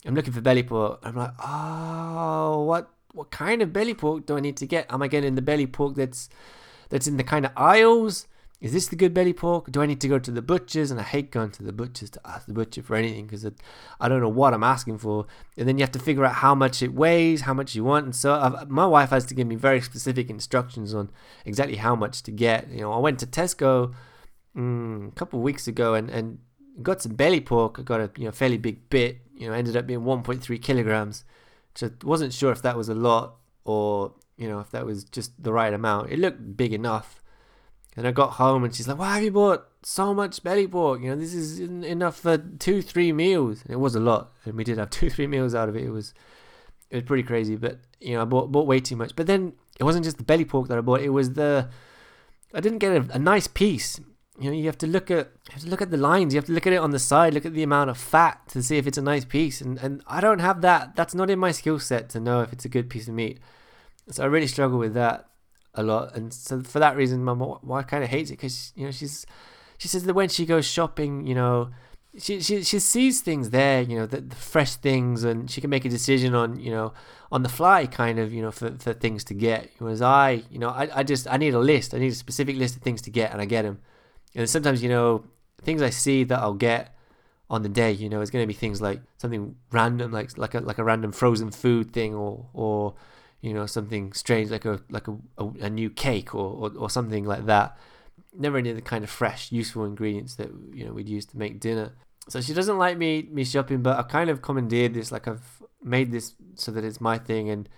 I'm 0.05 0.13
looking 0.13 0.33
for 0.33 0.41
belly 0.41 0.63
pork. 0.63 0.99
I'm 1.03 1.15
like, 1.15 1.31
oh, 1.43 2.63
what 2.63 2.89
what 3.13 3.31
kind 3.31 3.61
of 3.61 3.71
belly 3.71 3.93
pork 3.93 4.25
do 4.25 4.35
I 4.35 4.41
need 4.41 4.57
to 4.57 4.67
get? 4.67 4.91
Am 4.91 5.01
I 5.01 5.07
getting 5.07 5.35
the 5.35 5.41
belly 5.41 5.67
pork 5.67 5.95
that's 5.95 6.29
that's 6.89 7.07
in 7.07 7.15
the 7.15 7.23
kind 7.23 7.45
of 7.45 7.51
aisles? 7.55 8.27
is 8.59 8.73
this 8.73 8.87
the 8.87 8.95
good 8.95 9.13
belly 9.13 9.33
pork? 9.33 9.71
Do 9.71 9.81
I 9.83 9.85
need 9.85 10.01
to 10.01 10.07
go 10.07 10.17
to 10.17 10.31
the 10.31 10.41
butcher's? 10.41 10.89
And 10.89 10.99
I 10.99 11.03
hate 11.03 11.29
going 11.29 11.51
to 11.51 11.63
the 11.63 11.71
butcher's 11.71 12.09
to 12.11 12.21
ask 12.25 12.47
the 12.47 12.53
butcher 12.53 12.81
for 12.81 12.95
anything 12.95 13.27
because 13.27 13.45
I 13.99 14.09
don't 14.09 14.19
know 14.19 14.29
what 14.29 14.53
I'm 14.53 14.63
asking 14.63 14.97
for. 14.97 15.27
And 15.57 15.67
then 15.67 15.77
you 15.77 15.83
have 15.83 15.91
to 15.91 15.99
figure 15.99 16.25
out 16.25 16.35
how 16.35 16.55
much 16.55 16.81
it 16.81 16.93
weighs, 16.93 17.41
how 17.41 17.53
much 17.53 17.75
you 17.75 17.83
want. 17.83 18.05
And 18.05 18.15
so 18.15 18.33
I've, 18.33 18.69
my 18.69 18.87
wife 18.87 19.11
has 19.11 19.25
to 19.27 19.35
give 19.35 19.45
me 19.45 19.55
very 19.55 19.79
specific 19.81 20.29
instructions 20.31 20.95
on 20.95 21.11
exactly 21.45 21.77
how 21.77 21.95
much 21.95 22.23
to 22.23 22.31
get. 22.31 22.69
You 22.71 22.81
know, 22.81 22.93
I 22.93 22.97
went 22.97 23.19
to 23.19 23.27
Tesco 23.27 23.93
mm, 24.57 25.09
a 25.09 25.11
couple 25.11 25.39
of 25.39 25.43
weeks 25.43 25.67
ago 25.67 25.93
and, 25.93 26.09
and 26.09 26.39
got 26.81 27.01
some 27.01 27.15
belly 27.15 27.41
pork. 27.41 27.79
I 27.79 27.83
got 27.83 28.01
a 28.01 28.11
you 28.17 28.25
know 28.25 28.31
fairly 28.31 28.57
big 28.57 28.89
bit. 28.89 29.19
You 29.35 29.47
know, 29.47 29.53
ended 29.53 29.77
up 29.77 29.85
being 29.85 30.01
1.3 30.01 30.61
kilograms. 30.61 31.23
So 31.75 31.91
wasn't 32.03 32.33
sure 32.33 32.51
if 32.51 32.61
that 32.63 32.75
was 32.75 32.89
a 32.89 32.95
lot 32.95 33.35
or 33.63 34.13
you 34.35 34.49
know 34.49 34.59
if 34.59 34.71
that 34.71 34.85
was 34.85 35.03
just 35.03 35.31
the 35.41 35.53
right 35.53 35.73
amount. 35.73 36.11
It 36.11 36.19
looked 36.19 36.57
big 36.57 36.73
enough 36.73 37.21
and 37.97 38.07
I 38.07 38.11
got 38.11 38.33
home 38.33 38.63
and 38.63 38.73
she's 38.73 38.87
like, 38.87 38.99
Why 38.99 39.15
have 39.15 39.23
you 39.23 39.31
bought 39.31 39.67
so 39.81 40.13
much 40.13 40.43
belly 40.43 40.67
pork? 40.67 41.01
You 41.01 41.09
know, 41.09 41.15
this 41.15 41.33
is 41.33 41.59
enough 41.59 42.17
for 42.19 42.37
two, 42.37 42.83
three 42.83 43.11
meals. 43.11 43.63
And 43.63 43.71
it 43.71 43.77
was 43.77 43.95
a 43.95 43.99
lot. 43.99 44.33
And 44.45 44.53
we 44.53 44.63
did 44.63 44.77
have 44.77 44.89
two, 44.91 45.09
three 45.09 45.25
meals 45.25 45.55
out 45.55 45.67
of 45.67 45.75
it. 45.75 45.83
It 45.83 45.89
was 45.89 46.13
it 46.91 46.95
was 46.95 47.03
pretty 47.03 47.23
crazy. 47.23 47.55
But, 47.55 47.79
you 47.99 48.13
know, 48.13 48.21
I 48.21 48.25
bought, 48.25 48.51
bought 48.51 48.67
way 48.67 48.79
too 48.79 48.95
much. 48.95 49.15
But 49.15 49.25
then 49.25 49.53
it 49.79 49.83
wasn't 49.83 50.05
just 50.05 50.17
the 50.17 50.23
belly 50.23 50.45
pork 50.45 50.67
that 50.67 50.77
I 50.77 50.81
bought, 50.81 51.01
it 51.01 51.09
was 51.09 51.33
the. 51.33 51.69
I 52.53 52.61
didn't 52.61 52.77
get 52.77 52.91
a, 52.91 53.15
a 53.15 53.19
nice 53.19 53.47
piece. 53.47 53.99
You 54.39 54.51
know, 54.51 54.55
you 54.55 54.65
have 54.65 54.77
to 54.79 54.87
look 54.87 55.09
at 55.09 55.29
to 55.59 55.67
look 55.67 55.81
at 55.81 55.89
the 55.89 55.97
lines. 55.97 56.33
You 56.33 56.37
have 56.37 56.45
to 56.45 56.51
look 56.51 56.67
at 56.67 56.73
it 56.73 56.77
on 56.77 56.91
the 56.91 56.99
side. 56.99 57.33
Look 57.33 57.45
at 57.45 57.53
the 57.53 57.63
amount 57.63 57.89
of 57.89 57.97
fat 57.97 58.47
to 58.49 58.61
see 58.61 58.77
if 58.77 58.85
it's 58.85 58.97
a 58.97 59.01
nice 59.01 59.25
piece. 59.25 59.61
And 59.61 59.77
and 59.79 60.03
I 60.07 60.21
don't 60.21 60.39
have 60.39 60.61
that. 60.61 60.95
That's 60.95 61.15
not 61.15 61.29
in 61.29 61.39
my 61.39 61.51
skill 61.51 61.79
set 61.79 62.09
to 62.09 62.19
know 62.19 62.41
if 62.41 62.53
it's 62.53 62.65
a 62.65 62.69
good 62.69 62.89
piece 62.89 63.07
of 63.07 63.13
meat. 63.13 63.39
So 64.09 64.23
I 64.23 64.27
really 64.27 64.47
struggle 64.47 64.77
with 64.77 64.93
that 64.93 65.27
a 65.73 65.83
lot, 65.83 66.15
and 66.15 66.33
so 66.33 66.61
for 66.61 66.79
that 66.79 66.95
reason, 66.95 67.23
my 67.23 67.33
wife 67.33 67.87
kind 67.87 68.03
of 68.03 68.09
hates 68.09 68.29
it 68.31 68.33
because 68.33 68.73
you 68.75 68.85
know 68.85 68.91
she's 68.91 69.25
she 69.77 69.87
says 69.87 70.03
that 70.05 70.13
when 70.13 70.29
she 70.29 70.45
goes 70.45 70.65
shopping, 70.65 71.27
you 71.27 71.35
know, 71.35 71.69
she 72.17 72.41
she 72.41 72.63
she 72.63 72.79
sees 72.79 73.21
things 73.21 73.51
there, 73.51 73.81
you 73.81 73.97
know, 73.97 74.05
the, 74.05 74.21
the, 74.21 74.35
fresh 74.35 74.75
things, 74.75 75.23
and 75.23 75.51
she 75.51 75.61
can 75.61 75.69
make 75.69 75.85
a 75.85 75.89
decision 75.89 76.33
on 76.33 76.59
you 76.59 76.71
know 76.71 76.93
on 77.31 77.43
the 77.43 77.49
fly, 77.49 77.85
kind 77.85 78.19
of, 78.19 78.33
you 78.33 78.41
know, 78.41 78.51
for, 78.51 78.71
for 78.77 78.93
things 78.93 79.23
to 79.25 79.33
get. 79.33 79.69
Whereas 79.79 80.01
I, 80.01 80.43
you 80.49 80.59
know, 80.59 80.69
I, 80.69 80.89
I 80.99 81.03
just 81.03 81.27
I 81.27 81.37
need 81.37 81.53
a 81.53 81.59
list. 81.59 81.93
I 81.93 81.99
need 81.99 82.11
a 82.11 82.15
specific 82.15 82.55
list 82.55 82.75
of 82.75 82.81
things 82.81 83.01
to 83.03 83.11
get, 83.11 83.31
and 83.31 83.41
I 83.41 83.45
get 83.45 83.63
them. 83.63 83.79
And 84.37 84.49
sometimes, 84.49 84.81
you 84.81 84.87
know, 84.87 85.25
things 85.61 85.81
I 85.81 85.89
see 85.89 86.23
that 86.23 86.39
I'll 86.39 86.53
get 86.53 86.95
on 87.49 87.63
the 87.63 87.69
day, 87.69 87.91
you 87.91 88.07
know, 88.07 88.21
it's 88.21 88.31
going 88.31 88.43
to 88.43 88.47
be 88.47 88.53
things 88.53 88.81
like 88.81 89.01
something 89.17 89.55
random, 89.71 90.13
like 90.13 90.37
like 90.37 90.53
a 90.53 90.61
like 90.61 90.77
a 90.77 90.83
random 90.85 91.11
frozen 91.11 91.51
food 91.51 91.91
thing, 91.91 92.15
or 92.15 92.45
or 92.53 92.93
you 93.41 93.53
know 93.53 93.65
something 93.65 94.13
strange 94.13 94.49
like 94.49 94.63
a 94.63 94.79
like 94.89 95.09
a, 95.09 95.17
a, 95.37 95.47
a 95.61 95.69
new 95.69 95.89
cake 95.89 96.33
or, 96.33 96.69
or 96.69 96.71
or 96.77 96.89
something 96.89 97.25
like 97.25 97.45
that 97.45 97.77
never 98.37 98.57
any 98.57 98.69
of 98.69 98.75
the 98.75 98.81
kind 98.81 99.03
of 99.03 99.09
fresh, 99.09 99.51
useful 99.51 99.85
ingredients 99.85 100.35
that 100.35 100.49
you 100.73 100.85
know 100.85 100.93
we'd 100.93 101.09
use 101.09 101.25
to 101.25 101.37
make 101.37 101.59
dinner. 101.59 101.93
So 102.29 102.41
she 102.41 102.53
doesn't 102.53 102.77
like 102.77 102.97
me 102.97 103.27
me 103.31 103.43
shopping, 103.43 103.81
but 103.81 103.97
I've 103.97 104.07
kind 104.07 104.29
of 104.29 104.41
commandeered 104.41 104.93
this. 104.93 105.11
Like 105.11 105.27
I've 105.27 105.61
made 105.83 106.11
this 106.11 106.33
so 106.55 106.71
that 106.71 106.83
it's 106.83 107.01
my 107.01 107.17
thing 107.17 107.49
and 107.49 107.69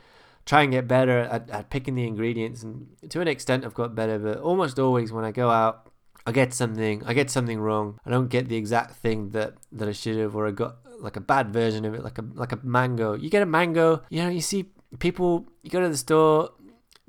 try 0.45 0.63
and 0.63 0.71
get 0.71 0.87
better 0.87 1.19
at, 1.19 1.49
at 1.49 1.69
picking 1.69 1.95
the 1.95 2.07
ingredients. 2.07 2.63
And 2.63 2.87
to 3.09 3.21
an 3.21 3.27
extent, 3.27 3.65
I've 3.65 3.73
got 3.73 3.95
better. 3.95 4.17
But 4.17 4.39
almost 4.39 4.79
always 4.79 5.11
when 5.11 5.25
I 5.25 5.31
go 5.31 5.49
out, 5.49 5.88
I 6.29 6.31
get 6.31 6.53
something. 6.53 7.03
I 7.05 7.13
get 7.13 7.29
something 7.29 7.59
wrong. 7.59 7.99
I 8.05 8.09
don't 8.11 8.29
get 8.29 8.49
the 8.49 8.55
exact 8.55 8.95
thing 8.95 9.31
that 9.31 9.55
that 9.71 9.87
I 9.87 9.91
should 9.93 10.17
have, 10.17 10.35
or 10.35 10.47
I 10.47 10.51
got 10.51 10.77
like 10.99 11.15
a 11.15 11.21
bad 11.21 11.51
version 11.51 11.85
of 11.85 11.93
it, 11.95 12.03
like 12.03 12.19
a 12.19 12.25
like 12.33 12.51
a 12.51 12.59
mango. 12.61 13.15
You 13.15 13.29
get 13.29 13.41
a 13.41 13.47
mango, 13.47 14.03
you 14.09 14.21
know, 14.21 14.29
you 14.29 14.41
see 14.41 14.69
people. 14.99 15.47
You 15.63 15.71
go 15.71 15.81
to 15.81 15.89
the 15.89 15.97
store, 15.97 16.51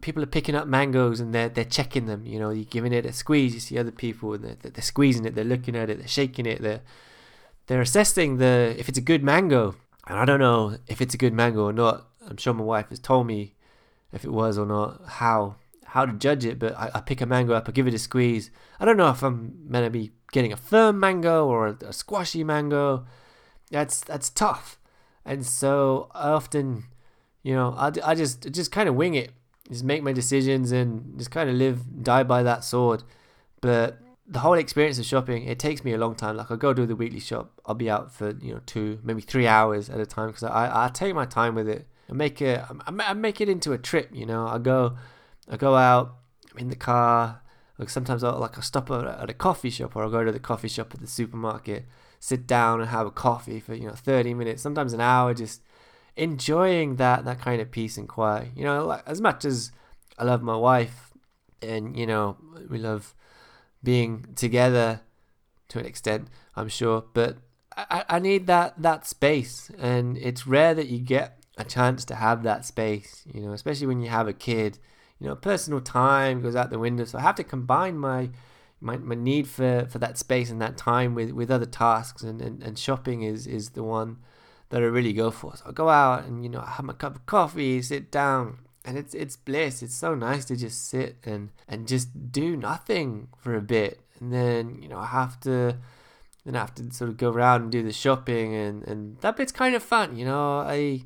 people 0.01 0.23
are 0.23 0.27
picking 0.27 0.55
up 0.55 0.67
mangoes 0.67 1.21
and 1.21 1.35
they're 1.35 1.49
they're 1.49 1.65
checking 1.65 2.07
them. 2.07 2.25
You 2.25 2.39
know, 2.39 2.51
you're 2.51 2.65
giving 2.65 2.93
it 2.93 3.05
a 3.05 3.13
squeeze. 3.13 3.53
You 3.55 3.61
see 3.61 3.79
other 3.79 3.91
people 3.91 4.35
and 4.35 4.45
they're, 4.45 4.71
they're 4.71 4.83
squeezing 4.83 5.27
it. 5.27 5.35
They're 5.35 5.45
looking 5.45 5.77
at 5.77 5.91
it. 5.91 5.99
They're 5.99 6.09
shaking 6.09 6.47
it. 6.47 6.63
They're 6.63 6.81
they're 7.67 7.81
assessing 7.81 8.39
the 8.39 8.75
if 8.79 8.89
it's 8.89 8.99
a 8.99 9.03
good 9.03 9.23
mango. 9.23 9.77
And 10.07 10.19
I 10.19 10.25
don't 10.25 10.41
know 10.41 10.79
if 10.89 11.01
it's 11.01 11.15
a 11.15 11.19
good 11.19 11.35
mango 11.35 11.65
or 11.65 11.73
not. 11.73 12.07
I'm 12.27 12.37
sure 12.37 12.55
my 12.55 12.65
wife 12.65 12.89
has 12.89 12.99
told 12.99 13.27
me 13.27 13.55
if 14.13 14.25
it 14.25 14.33
was 14.33 14.59
or 14.59 14.67
not 14.67 15.01
how 15.07 15.57
how 15.91 16.07
to 16.07 16.13
judge 16.13 16.45
it. 16.45 16.59
But 16.59 16.77
I, 16.77 16.91
I 16.95 17.01
pick 17.01 17.21
a 17.21 17.27
mango 17.27 17.55
up. 17.55 17.69
I 17.69 17.73
give 17.73 17.87
it 17.87 17.95
a 17.95 17.99
squeeze. 17.99 18.51
I 18.79 18.85
don't 18.85 18.97
know 18.97 19.11
if 19.11 19.23
I'm 19.23 19.69
going 19.71 19.85
to 19.85 19.91
be 19.91 20.13
getting 20.33 20.53
a 20.53 20.57
firm 20.57 20.99
mango 20.99 21.47
or 21.47 21.69
a, 21.69 21.77
a 21.87 21.93
squashy 21.93 22.45
mango. 22.45 23.07
That's 23.71 24.01
that's 24.01 24.31
tough. 24.31 24.79
And 25.25 25.47
so 25.47 26.11
I 26.13 26.31
often, 26.31 26.85
you 27.43 27.55
know, 27.55 27.75
I, 27.77 27.93
I 28.05 28.15
just 28.15 28.51
just 28.51 28.73
kind 28.73 28.89
of 28.89 28.95
wing 28.95 29.15
it 29.15 29.33
just 29.71 29.85
make 29.85 30.03
my 30.03 30.13
decisions 30.13 30.73
and 30.73 31.17
just 31.17 31.31
kind 31.31 31.49
of 31.49 31.57
live, 31.57 32.03
die 32.03 32.25
by 32.25 32.43
that 32.43 32.65
sword. 32.65 33.05
But 33.61 33.99
the 34.27 34.41
whole 34.41 34.55
experience 34.55 34.99
of 34.99 35.05
shopping, 35.07 35.45
it 35.45 35.59
takes 35.59 35.85
me 35.85 35.93
a 35.93 35.99
long 35.99 36.15
time. 36.15 36.37
Like 36.37 36.51
I 36.51 36.57
go 36.57 36.75
do 36.75 36.87
the 36.87 36.97
weekly 36.97 37.21
shop, 37.21 37.53
I'll 37.65 37.75
be 37.75 37.89
out 37.89 38.13
for 38.13 38.31
you 38.41 38.55
know 38.55 38.61
two, 38.67 38.99
maybe 39.03 39.21
three 39.21 39.47
hours 39.47 39.89
at 39.89 40.01
a 40.01 40.07
time 40.07 40.29
because 40.29 40.43
I 40.43 40.87
I 40.87 40.89
take 40.89 41.15
my 41.15 41.25
time 41.25 41.55
with 41.55 41.69
it. 41.69 41.87
I 42.09 42.15
make 42.15 42.43
it 42.43 42.63
I 42.87 43.15
make 43.15 43.41
it 43.41 43.49
into 43.49 43.73
a 43.73 43.79
trip. 43.79 44.11
You 44.13 44.27
know, 44.27 44.47
I 44.47 44.59
go 44.59 44.97
I 45.51 45.57
go 45.57 45.75
out. 45.75 46.17
I'm 46.53 46.59
in 46.59 46.69
the 46.69 46.77
car. 46.77 47.43
Like 47.79 47.91
sometimes 47.91 48.23
I'll 48.23 48.39
like 48.39 48.57
I 48.59 48.61
stop 48.61 48.91
at 48.91 49.31
a 49.31 49.35
coffee 49.35 49.71
shop 49.71 49.97
or 49.97 50.05
I'll 50.05 50.11
go 50.11 50.23
to 50.23 50.33
the 50.33 50.39
coffee 50.39 50.69
shop 50.69 50.93
at 50.95 51.01
the 51.01 51.07
supermarket, 51.07 51.87
sit 52.21 52.47
down 52.47 52.81
and 52.81 52.91
have 52.91 53.07
a 53.07 53.11
coffee 53.11 53.59
for 53.59 53.75
you 53.75 53.89
know 53.89 53.95
30 53.95 54.35
minutes, 54.35 54.63
sometimes 54.63 54.93
an 54.93 55.01
hour, 55.01 55.35
just 55.35 55.63
enjoying 56.17 56.97
that 56.97 57.25
that 57.25 57.41
kind 57.41 57.61
of 57.61 57.71
peace 57.71 57.97
and 57.97 58.09
quiet. 58.09 58.49
You 58.55 58.65
know, 58.65 58.87
like, 58.87 59.03
as 59.07 59.21
much 59.21 59.45
as 59.45 59.73
I 60.19 60.25
love 60.25 60.43
my 60.43 60.57
wife, 60.57 61.13
and 61.63 61.97
you 61.97 62.07
know 62.07 62.37
we 62.69 62.79
love 62.79 63.15
being 63.83 64.27
together 64.37 65.01
to 65.69 65.79
an 65.79 65.87
extent, 65.87 66.29
I'm 66.55 66.69
sure, 66.69 67.05
but 67.15 67.39
I, 67.77 68.05
I 68.11 68.19
need 68.19 68.47
that 68.47 68.81
that 68.83 69.07
space, 69.07 69.71
and 69.79 70.19
it's 70.19 70.47
rare 70.47 70.75
that 70.75 70.89
you 70.89 70.99
get 70.99 71.43
a 71.57 71.65
chance 71.65 72.05
to 72.07 72.15
have 72.17 72.43
that 72.43 72.67
space. 72.67 73.25
You 73.33 73.41
know, 73.41 73.53
especially 73.53 73.87
when 73.87 74.03
you 74.03 74.11
have 74.11 74.29
a 74.29 74.35
kid. 74.35 74.79
You 75.21 75.29
know, 75.29 75.37
personal 75.37 75.81
time 75.81 76.43
goes 76.43 76.57
out 76.57 76.71
the 76.71 76.79
window, 76.79 77.05
so 77.05 77.19
I 77.19 77.23
have 77.23 77.37
to 77.37 77.45
combine 77.45 77.99
my 77.99 78.31
my, 78.81 78.97
my 78.97 79.15
need 79.15 79.47
for, 79.47 79.87
for 79.91 79.99
that 79.99 80.17
space 80.17 80.51
and 80.51 80.61
that 80.63 80.79
time 80.79 81.15
with, 81.15 81.33
with 81.33 81.51
other 81.51 81.67
tasks 81.67 82.23
and, 82.23 82.41
and, 82.41 82.63
and 82.63 82.79
shopping 82.79 83.23
is, 83.23 83.47
is 83.47 83.71
the 83.71 83.83
one 83.83 84.17
that 84.71 84.83
I 84.83 84.87
really 84.87 85.13
go 85.13 85.31
for. 85.31 85.55
So 85.57 85.65
I 85.69 85.73
go 85.73 85.89
out 85.89 86.25
and 86.25 86.43
you 86.43 86.49
know 86.49 86.61
I 86.61 86.71
have 86.71 86.85
my 86.85 86.95
cup 86.95 87.17
of 87.17 87.27
coffee, 87.27 87.83
sit 87.83 88.11
down, 88.11 88.59
and 88.85 88.97
it's 88.97 89.15
it's 89.15 89.37
bliss. 89.37 89.83
It's 89.83 89.95
so 89.95 90.15
nice 90.15 90.45
to 90.47 90.57
just 90.57 90.89
sit 90.89 91.17
and 91.25 91.51
and 91.69 91.87
just 91.87 92.33
do 92.33 92.57
nothing 92.57 93.29
for 93.37 93.55
a 93.55 93.61
bit, 93.61 94.01
and 94.19 94.33
then 94.33 94.81
you 94.81 94.89
know 94.89 94.99
I 94.99 95.07
have 95.07 95.39
to 95.41 95.77
then 96.45 96.57
I 96.57 96.61
have 96.61 96.75
to 96.77 96.91
sort 96.93 97.11
of 97.11 97.17
go 97.17 97.31
around 97.31 97.63
and 97.63 97.73
do 97.73 97.83
the 97.83 97.93
shopping, 97.93 98.55
and 98.55 98.85
and 98.85 99.19
that 99.21 99.37
bit's 99.37 99.53
kind 99.53 99.75
of 99.75 99.83
fun. 99.83 100.17
You 100.17 100.25
know 100.25 100.61
I. 100.61 101.03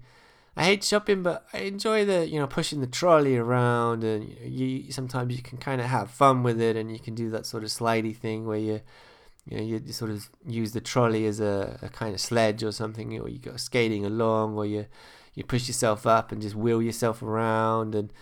I 0.57 0.65
hate 0.65 0.85
shopping, 0.85 1.23
but 1.23 1.45
I 1.53 1.59
enjoy 1.59 2.05
the 2.05 2.29
you 2.29 2.39
know 2.39 2.47
pushing 2.47 2.81
the 2.81 2.87
trolley 2.87 3.37
around, 3.37 4.05
and 4.05 4.29
you, 4.45 4.93
sometimes 4.93 5.37
you 5.37 5.43
can 5.43 5.59
kind 5.59 5.81
of 5.81 5.89
have 5.89 6.11
fun 6.11 6.43
with 6.43 6.61
it, 6.61 6.77
and 6.77 6.93
you 6.93 6.99
can 6.99 7.15
do 7.15 7.31
that 7.31 7.47
sort 7.47 7.65
of 7.65 7.71
slidey 7.71 8.17
thing 8.17 8.47
where 8.47 8.59
you 8.59 8.81
you 9.47 9.57
know, 9.59 9.63
you 9.63 9.93
sort 9.93 10.11
of 10.11 10.31
use 10.47 10.73
the 10.73 10.81
trolley 10.81 11.27
as 11.27 11.39
a, 11.39 11.79
a 11.83 11.89
kind 11.89 12.15
of 12.15 12.21
sledge 12.21 12.63
or 12.63 12.73
something, 12.73 13.19
or 13.19 13.29
you 13.29 13.39
go 13.39 13.57
skating 13.57 14.05
along, 14.07 14.57
or 14.57 14.65
you 14.65 14.87
you 15.35 15.43
push 15.43 15.67
yourself 15.67 16.07
up 16.07 16.31
and 16.31 16.41
just 16.41 16.55
wheel 16.55 16.81
yourself 16.81 17.23
around, 17.23 17.95
and 17.95 18.13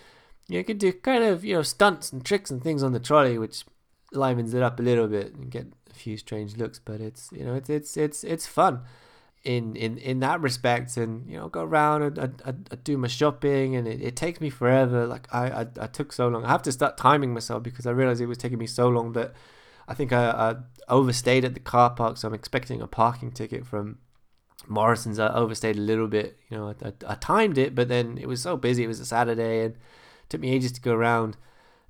you, 0.48 0.54
know, 0.54 0.58
you 0.58 0.64
can 0.64 0.78
do 0.78 0.92
kind 0.92 1.22
of 1.22 1.44
you 1.44 1.54
know 1.54 1.62
stunts 1.62 2.12
and 2.12 2.24
tricks 2.24 2.50
and 2.50 2.62
things 2.62 2.82
on 2.82 2.92
the 2.92 3.00
trolley, 3.00 3.38
which 3.38 3.64
livens 4.12 4.54
it 4.54 4.62
up 4.62 4.80
a 4.80 4.82
little 4.82 5.06
bit 5.06 5.34
and 5.34 5.50
get 5.50 5.66
a 5.90 5.94
few 5.94 6.16
strange 6.16 6.56
looks. 6.56 6.78
But 6.78 7.00
it's 7.00 7.30
you 7.30 7.44
know 7.44 7.54
it's 7.54 7.70
it's 7.70 7.96
it's 7.96 8.24
it's 8.24 8.46
fun 8.46 8.80
in 9.44 9.74
in 9.74 9.98
in 9.98 10.20
that 10.20 10.40
respect, 10.40 10.96
and 10.96 11.28
you 11.28 11.36
know 11.36 11.48
go 11.48 11.62
around 11.62 12.02
and 12.02 12.18
I, 12.18 12.50
I, 12.50 12.54
I 12.70 12.74
do 12.76 12.96
my 12.96 13.08
shopping, 13.08 13.76
and 13.76 13.88
it, 13.88 14.00
it 14.00 14.16
takes 14.16 14.40
me 14.40 14.50
forever. 14.50 15.06
Like 15.06 15.26
I, 15.32 15.62
I 15.62 15.66
I 15.80 15.86
took 15.86 16.12
so 16.12 16.28
long. 16.28 16.44
I 16.44 16.48
have 16.48 16.62
to 16.62 16.72
start 16.72 16.96
timing 16.96 17.34
myself 17.34 17.62
because 17.62 17.86
I 17.86 17.90
realized 17.90 18.20
it 18.20 18.26
was 18.26 18.38
taking 18.38 18.58
me 18.58 18.66
so 18.66 18.88
long 18.88 19.12
that 19.12 19.34
I 19.88 19.94
think 19.94 20.12
I, 20.12 20.30
I 20.30 20.54
overstayed 20.88 21.44
at 21.44 21.54
the 21.54 21.60
car 21.60 21.90
park, 21.90 22.16
so 22.16 22.28
I'm 22.28 22.34
expecting 22.34 22.80
a 22.80 22.86
parking 22.86 23.32
ticket 23.32 23.66
from 23.66 23.98
Morrison's. 24.68 25.18
I 25.18 25.34
overstayed 25.34 25.76
a 25.76 25.80
little 25.80 26.08
bit. 26.08 26.38
You 26.48 26.56
know, 26.58 26.68
I, 26.68 26.88
I, 26.88 26.92
I 27.12 27.14
timed 27.16 27.58
it, 27.58 27.74
but 27.74 27.88
then 27.88 28.18
it 28.18 28.26
was 28.28 28.40
so 28.40 28.56
busy. 28.56 28.84
It 28.84 28.88
was 28.88 29.00
a 29.00 29.06
Saturday, 29.06 29.64
and 29.64 29.74
took 30.28 30.40
me 30.40 30.50
ages 30.50 30.72
to 30.72 30.80
go 30.80 30.94
around. 30.94 31.36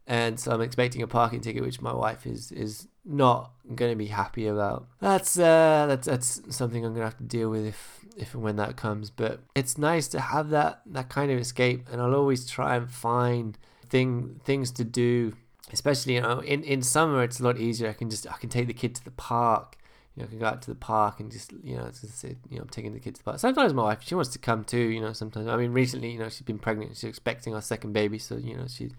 And 0.07 0.39
so 0.39 0.53
I'm 0.53 0.61
expecting 0.61 1.03
a 1.03 1.07
parking 1.07 1.41
ticket, 1.41 1.63
which 1.63 1.81
my 1.81 1.93
wife 1.93 2.27
is 2.27 2.51
is 2.53 2.89
not 3.05 3.53
going 3.75 3.93
to 3.93 3.97
be 3.97 4.07
happy 4.07 4.47
about. 4.47 4.89
That's 5.01 5.39
uh, 5.39 5.87
that's 5.89 6.07
that's 6.07 6.43
something 6.55 6.85
I'm 6.85 6.93
going 6.93 7.03
to 7.03 7.07
have 7.07 7.19
to 7.19 7.25
deal 7.25 7.51
with 7.51 7.67
if 7.67 8.05
if 8.17 8.35
and 8.35 8.43
when 8.43 8.57
that 8.57 8.77
comes. 8.77 9.11
But 9.11 9.41
it's 9.55 9.79
nice 9.79 10.09
to 10.09 10.21
have 10.21 10.51
that 10.51 10.83
that 10.87 11.09
kind 11.09 11.31
of 11.31 11.39
escape, 11.39 11.89
and 11.91 12.01
I'll 12.01 12.15
always 12.15 12.49
try 12.49 12.77
and 12.77 12.91
find 12.91 13.57
thing 13.89 14.41
things 14.45 14.71
to 14.71 14.85
do 14.85 15.35
especially 15.71 16.15
you 16.15 16.21
know 16.21 16.41
in, 16.41 16.63
in 16.65 16.83
summer 16.83 17.23
it's 17.23 17.41
a 17.41 17.43
lot 17.43 17.59
easier 17.59 17.89
i 17.89 17.93
can 17.93 18.11
just 18.11 18.27
i 18.27 18.37
can 18.39 18.49
take 18.49 18.67
the 18.67 18.75
kid 18.75 18.95
to 18.95 19.05
the 19.05 19.11
park 19.13 19.77
you 20.15 20.23
know 20.23 20.27
i 20.27 20.31
can 20.31 20.39
go 20.39 20.47
out 20.47 20.63
to 20.63 20.71
the 20.71 20.77
park 20.77 21.21
and 21.21 21.31
just 21.31 21.53
you 21.63 21.77
know 21.77 21.89
say, 21.93 22.37
you 22.49 22.57
know 22.57 22.63
i'm 22.63 22.69
taking 22.69 22.93
the 22.95 23.01
kids 23.01 23.19
to 23.19 23.25
the 23.25 23.31
park 23.31 23.39
sometimes 23.39 23.75
my 23.75 23.83
wife 23.83 24.03
she 24.03 24.15
wants 24.15 24.31
to 24.31 24.39
come 24.39 24.65
too 24.65 24.79
you 24.79 25.01
know 25.01 25.13
sometimes 25.13 25.47
i 25.47 25.57
mean 25.57 25.73
recently 25.73 26.11
you 26.11 26.19
know 26.19 26.29
she's 26.29 26.43
been 26.43 26.59
pregnant 26.59 26.97
she's 26.97 27.05
expecting 27.05 27.55
our 27.55 27.61
second 27.61 27.93
baby 27.93 28.19
so 28.19 28.37
you 28.37 28.57
know 28.57 28.67
she 28.67 28.85
it's 28.85 28.95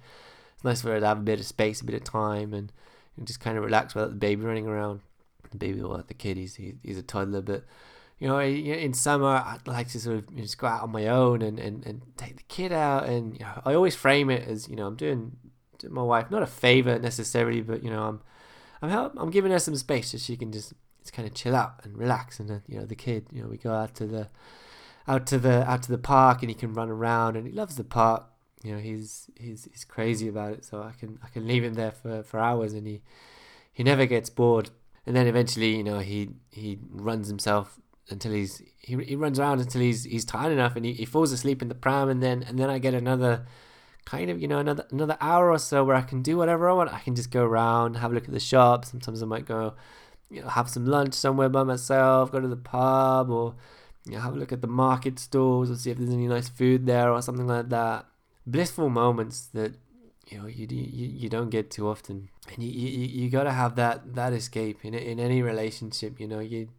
nice 0.64 0.82
for 0.82 0.90
her 0.90 1.00
to 1.00 1.06
have 1.06 1.20
a 1.20 1.22
bit 1.22 1.40
of 1.40 1.46
space 1.46 1.82
a 1.82 1.86
bit 1.86 1.96
of 1.96 2.04
time 2.04 2.54
and, 2.54 2.72
and 3.18 3.28
just 3.28 3.40
kind 3.40 3.58
of 3.58 3.64
relax 3.64 3.96
without 3.96 4.10
the 4.10 4.16
baby 4.16 4.44
running 4.44 4.68
around 4.68 5.02
the 5.52 5.58
baby 5.58 5.82
or 5.82 6.04
the 6.08 6.14
kid 6.14 6.38
he's, 6.38 6.56
he's 6.56 6.98
a 6.98 7.04
toddler 7.04 7.42
but 7.42 7.64
you 8.20 8.30
know, 8.30 8.40
in 8.40 8.94
summer, 8.94 9.44
I'd 9.46 9.68
like 9.68 9.90
to 9.90 10.00
sort 10.00 10.18
of 10.18 10.36
just 10.38 10.58
go 10.58 10.68
out 10.68 10.84
on 10.84 10.92
my 10.92 11.08
own 11.08 11.42
and, 11.42 11.60
and, 11.60 11.86
and 11.86 12.04
take 12.16 12.38
the 12.38 12.44
kid 12.44 12.72
out. 12.72 13.10
And 13.10 13.34
you 13.34 13.42
know, 13.42 13.62
I 13.66 13.74
always 13.74 13.96
frame 13.96 14.30
it 14.30 14.48
as, 14.48 14.70
you 14.70 14.78
know, 14.78 14.88
I'm 14.88 14.96
doing 14.96 15.36
my 15.90 16.04
wife 16.04 16.32
not 16.32 16.44
a 16.44 16.48
favor 16.48 16.98
necessarily, 17.00 17.62
but 17.62 17.84
you 17.84 17.90
know 17.90 18.04
I'm 18.04 18.22
I'm 18.82 18.90
help, 18.90 19.14
I'm 19.18 19.30
giving 19.30 19.52
her 19.52 19.60
some 19.60 19.76
space 19.76 20.12
so 20.12 20.18
she 20.18 20.36
can 20.36 20.52
just 20.52 20.74
just 21.02 21.14
kind 21.14 21.28
of 21.28 21.34
chill 21.34 21.56
out 21.56 21.82
and 21.84 21.98
relax. 21.98 22.40
And 22.40 22.50
then 22.50 22.62
you 22.68 22.80
know 22.80 22.86
the 22.86 22.96
kid, 22.96 23.28
you 23.32 23.42
know 23.42 23.50
we 23.50 23.58
go 23.58 23.74
out 23.74 23.96
to 23.96 24.06
the 24.06 24.30
out 25.08 25.26
to 25.28 25.38
the 25.38 25.70
out 25.70 25.84
to 25.84 25.92
the 25.92 25.98
park 25.98 26.42
and 26.42 26.50
he 26.50 26.56
can 26.56 26.74
run 26.74 26.90
around 26.90 27.36
and 27.36 27.48
he 27.48 27.54
loves 27.54 27.76
the 27.76 27.84
park. 27.84 28.26
You 28.64 28.74
know 28.74 28.80
he's 28.80 29.30
he's 29.38 29.68
he's 29.72 29.84
crazy 29.84 30.28
about 30.28 30.54
it, 30.54 30.66
so 30.66 30.82
I 30.82 30.94
can 30.98 31.20
I 31.24 31.28
can 31.28 31.48
leave 31.48 31.64
him 31.64 31.74
there 31.74 31.92
for, 31.92 32.24
for 32.24 32.40
hours 32.40 32.74
and 32.74 32.88
he 32.88 33.02
he 33.74 33.84
never 33.84 34.06
gets 34.06 34.30
bored. 34.30 34.70
And 35.06 35.16
then 35.16 35.28
eventually, 35.28 35.76
you 35.76 35.84
know, 35.84 36.00
he 36.00 36.30
he 36.52 36.80
runs 36.90 37.28
himself 37.28 37.80
until 38.10 38.32
he's 38.32 38.62
he, 38.80 38.96
he 39.04 39.16
runs 39.16 39.38
around 39.40 39.60
until 39.60 39.82
he's 39.82 40.06
he's 40.06 40.26
tired 40.26 40.54
enough 40.54 40.76
and 40.76 40.86
he, 40.86 40.94
he 40.94 41.06
falls 41.06 41.32
asleep 41.32 41.62
in 41.62 41.68
the 41.68 41.76
pram 41.76 42.10
and 42.10 42.24
then 42.24 42.44
and 42.44 42.58
then 42.58 42.70
I 42.70 42.80
get 42.80 42.94
another 42.94 43.46
kind 44.06 44.30
of 44.30 44.42
you 44.42 44.48
know 44.48 44.60
another 44.60 44.86
another 44.92 45.18
hour 45.22 45.50
or 45.52 45.58
so 45.58 45.84
where 45.84 45.96
I 45.96 46.02
can 46.02 46.22
do 46.22 46.38
whatever 46.38 46.70
I 46.70 46.74
want. 46.74 46.94
I 46.94 47.00
can 47.00 47.16
just 47.16 47.32
go 47.32 47.44
around, 47.44 47.96
have 47.96 48.12
a 48.12 48.16
look 48.16 48.26
at 48.26 48.34
the 48.34 48.40
shop. 48.40 48.86
Sometimes 48.86 49.22
I 49.22 49.26
might 49.26 49.46
go, 49.46 49.74
you 50.30 50.42
know, 50.42 50.48
have 50.48 50.70
some 50.70 50.86
lunch 50.86 51.14
somewhere 51.14 51.50
by 51.50 51.64
myself, 51.64 52.32
go 52.32 52.40
to 52.40 52.48
the 52.48 52.56
pub, 52.56 53.30
or 53.30 53.56
you 54.06 54.14
know, 54.14 54.20
have 54.20 54.36
a 54.36 54.40
look 54.40 54.52
at 54.52 54.62
the 54.62 54.68
market 54.68 55.20
stalls 55.20 55.72
or 55.72 55.76
see 55.76 55.92
if 55.92 55.98
there's 55.98 56.10
any 56.10 56.28
nice 56.28 56.50
food 56.50 56.86
there 56.86 57.12
or 57.12 57.22
something 57.22 57.48
like 57.48 57.70
that. 57.70 58.06
Blissful 58.46 58.90
moments 58.90 59.48
that 59.54 59.76
you 60.28 60.38
know 60.40 60.48
you 60.48 60.68
you, 60.70 61.08
you 61.08 61.30
don't 61.30 61.50
get 61.50 61.72
too 61.72 61.88
often. 61.88 62.30
And 62.54 62.64
you, 62.64 62.70
you, 62.72 63.08
you 63.08 63.30
got 63.30 63.44
to 63.44 63.52
have 63.52 63.76
that 63.76 64.16
that 64.16 64.34
escape 64.34 64.84
in 64.84 64.94
in 64.94 65.20
any 65.20 65.42
relationship 65.42 66.20
you 66.20 66.28
know. 66.28 66.40
You 66.40 66.70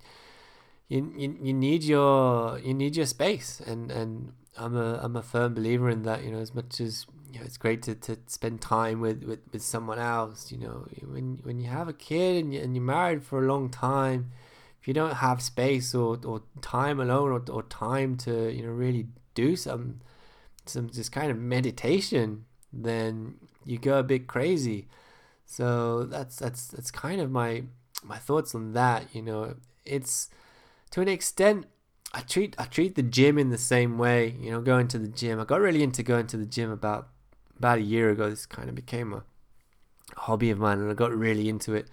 you, 0.88 1.12
you 1.16 1.38
you 1.40 1.52
need 1.52 1.84
your 1.84 2.58
you 2.58 2.74
need 2.74 2.96
your 2.96 3.06
space. 3.06 3.60
And 3.66 3.90
and 3.90 4.32
I'm 4.56 4.76
a 4.76 5.00
I'm 5.02 5.16
a 5.16 5.22
firm 5.22 5.54
believer 5.54 5.88
in 5.88 6.02
that 6.02 6.24
you 6.24 6.30
know 6.30 6.38
as 6.38 6.54
much 6.54 6.80
as 6.80 7.06
you 7.32 7.40
know 7.40 7.46
it's 7.46 7.56
great 7.56 7.82
to, 7.82 7.94
to 7.94 8.16
spend 8.26 8.60
time 8.60 9.00
with, 9.00 9.24
with, 9.24 9.40
with 9.52 9.62
someone 9.62 9.98
else 9.98 10.52
you 10.52 10.58
know. 10.58 10.86
When 11.02 11.40
when 11.42 11.58
you 11.58 11.68
have 11.68 11.88
a 11.88 11.94
kid 11.94 12.44
and, 12.44 12.54
you, 12.54 12.60
and 12.60 12.76
you're 12.76 12.84
married 12.84 13.24
for 13.24 13.42
a 13.42 13.46
long 13.46 13.70
time 13.70 14.30
if 14.84 14.88
you 14.88 14.92
don't 14.92 15.14
have 15.14 15.40
space 15.40 15.94
or, 15.94 16.18
or 16.26 16.42
time 16.60 17.00
alone 17.00 17.32
or, 17.32 17.42
or 17.50 17.62
time 17.62 18.16
to 18.18 18.50
you 18.50 18.62
know 18.62 18.70
really 18.70 19.06
do 19.34 19.56
some 19.56 20.00
some 20.66 20.90
just 20.90 21.12
kind 21.12 21.30
of 21.30 21.38
meditation 21.38 22.44
then 22.72 23.34
you 23.64 23.78
go 23.78 23.98
a 23.98 24.02
bit 24.02 24.26
crazy 24.26 24.86
so 25.46 26.04
that's 26.04 26.36
that's 26.36 26.68
that's 26.68 26.90
kind 26.90 27.20
of 27.20 27.30
my 27.30 27.62
my 28.02 28.16
thoughts 28.18 28.54
on 28.54 28.72
that 28.72 29.04
you 29.14 29.22
know 29.22 29.54
it's 29.84 30.28
to 30.90 31.00
an 31.00 31.08
extent 31.08 31.66
I 32.14 32.20
treat 32.20 32.54
I 32.58 32.64
treat 32.64 32.94
the 32.94 33.02
gym 33.02 33.38
in 33.38 33.50
the 33.50 33.58
same 33.58 33.98
way. 33.98 34.36
You 34.40 34.52
know, 34.52 34.60
going 34.60 34.86
to 34.88 34.98
the 34.98 35.08
gym. 35.08 35.40
I 35.40 35.44
got 35.44 35.60
really 35.60 35.82
into 35.82 36.02
going 36.04 36.28
to 36.28 36.36
the 36.36 36.46
gym 36.46 36.70
about 36.70 37.08
about 37.58 37.78
a 37.78 37.82
year 37.82 38.08
ago. 38.10 38.30
This 38.30 38.46
kind 38.46 38.68
of 38.68 38.76
became 38.76 39.12
a 39.12 39.24
hobby 40.16 40.50
of 40.50 40.60
mine, 40.60 40.78
and 40.78 40.88
I 40.88 40.94
got 40.94 41.12
really 41.12 41.48
into 41.48 41.74
it. 41.74 41.88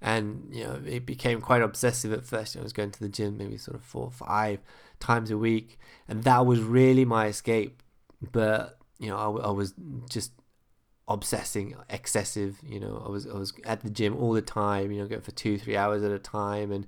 And 0.00 0.48
you 0.50 0.64
know, 0.64 0.80
it 0.86 1.04
became 1.04 1.42
quite 1.42 1.60
obsessive 1.60 2.12
at 2.12 2.24
first. 2.24 2.56
I 2.56 2.62
was 2.62 2.72
going 2.72 2.90
to 2.90 3.00
the 3.00 3.08
gym 3.10 3.36
maybe 3.36 3.58
sort 3.58 3.76
of 3.76 3.84
four, 3.84 4.04
or 4.04 4.10
five 4.10 4.60
times 4.98 5.30
a 5.30 5.36
week, 5.36 5.78
and 6.08 6.24
that 6.24 6.46
was 6.46 6.60
really 6.60 7.04
my 7.04 7.26
escape. 7.26 7.82
But 8.20 8.78
you 8.98 9.08
know, 9.08 9.16
I, 9.16 9.48
I 9.48 9.50
was 9.50 9.74
just 10.08 10.32
obsessing, 11.08 11.74
excessive. 11.88 12.58
You 12.62 12.80
know, 12.80 13.02
I 13.04 13.08
was 13.08 13.26
I 13.26 13.34
was 13.34 13.52
at 13.64 13.82
the 13.82 13.90
gym 13.90 14.16
all 14.16 14.32
the 14.32 14.42
time. 14.42 14.90
You 14.90 15.02
know, 15.02 15.08
go 15.08 15.20
for 15.20 15.32
two, 15.32 15.58
three 15.58 15.76
hours 15.76 16.02
at 16.02 16.10
a 16.10 16.18
time, 16.18 16.72
and 16.72 16.86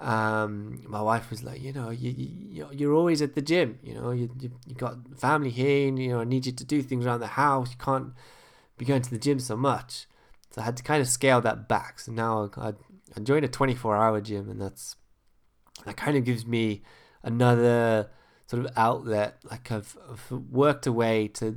um, 0.00 0.82
my 0.88 1.02
wife 1.02 1.30
was 1.30 1.42
like, 1.42 1.60
you 1.60 1.72
know, 1.72 1.90
you, 1.90 2.10
you 2.10 2.68
you're 2.72 2.94
always 2.94 3.20
at 3.20 3.34
the 3.34 3.42
gym. 3.42 3.78
You 3.82 3.94
know, 3.94 4.10
you, 4.10 4.30
you 4.40 4.50
you 4.66 4.74
got 4.74 4.96
family 5.18 5.50
here. 5.50 5.88
And, 5.88 5.98
you 5.98 6.08
know, 6.08 6.20
I 6.20 6.24
need 6.24 6.46
you 6.46 6.52
to 6.52 6.64
do 6.64 6.82
things 6.82 7.04
around 7.04 7.20
the 7.20 7.26
house. 7.28 7.70
You 7.70 7.76
can't 7.76 8.12
be 8.78 8.84
going 8.84 9.02
to 9.02 9.10
the 9.10 9.18
gym 9.18 9.38
so 9.38 9.56
much. 9.56 10.06
So 10.50 10.62
I 10.62 10.64
had 10.64 10.76
to 10.78 10.82
kind 10.82 11.02
of 11.02 11.08
scale 11.08 11.40
that 11.42 11.68
back. 11.68 12.00
So 12.00 12.12
now 12.12 12.50
I, 12.56 12.72
I 13.16 13.20
joined 13.22 13.44
a 13.44 13.48
24 13.48 13.96
hour 13.96 14.20
gym, 14.20 14.48
and 14.48 14.60
that's 14.60 14.96
that 15.84 15.96
kind 15.96 16.16
of 16.16 16.24
gives 16.24 16.46
me 16.46 16.82
another 17.22 18.08
sort 18.50 18.66
of 18.66 18.72
outlet. 18.76 19.36
Like 19.48 19.70
I've, 19.70 19.96
I've 20.10 20.32
worked 20.32 20.86
a 20.86 20.92
way 20.92 21.28
to 21.34 21.56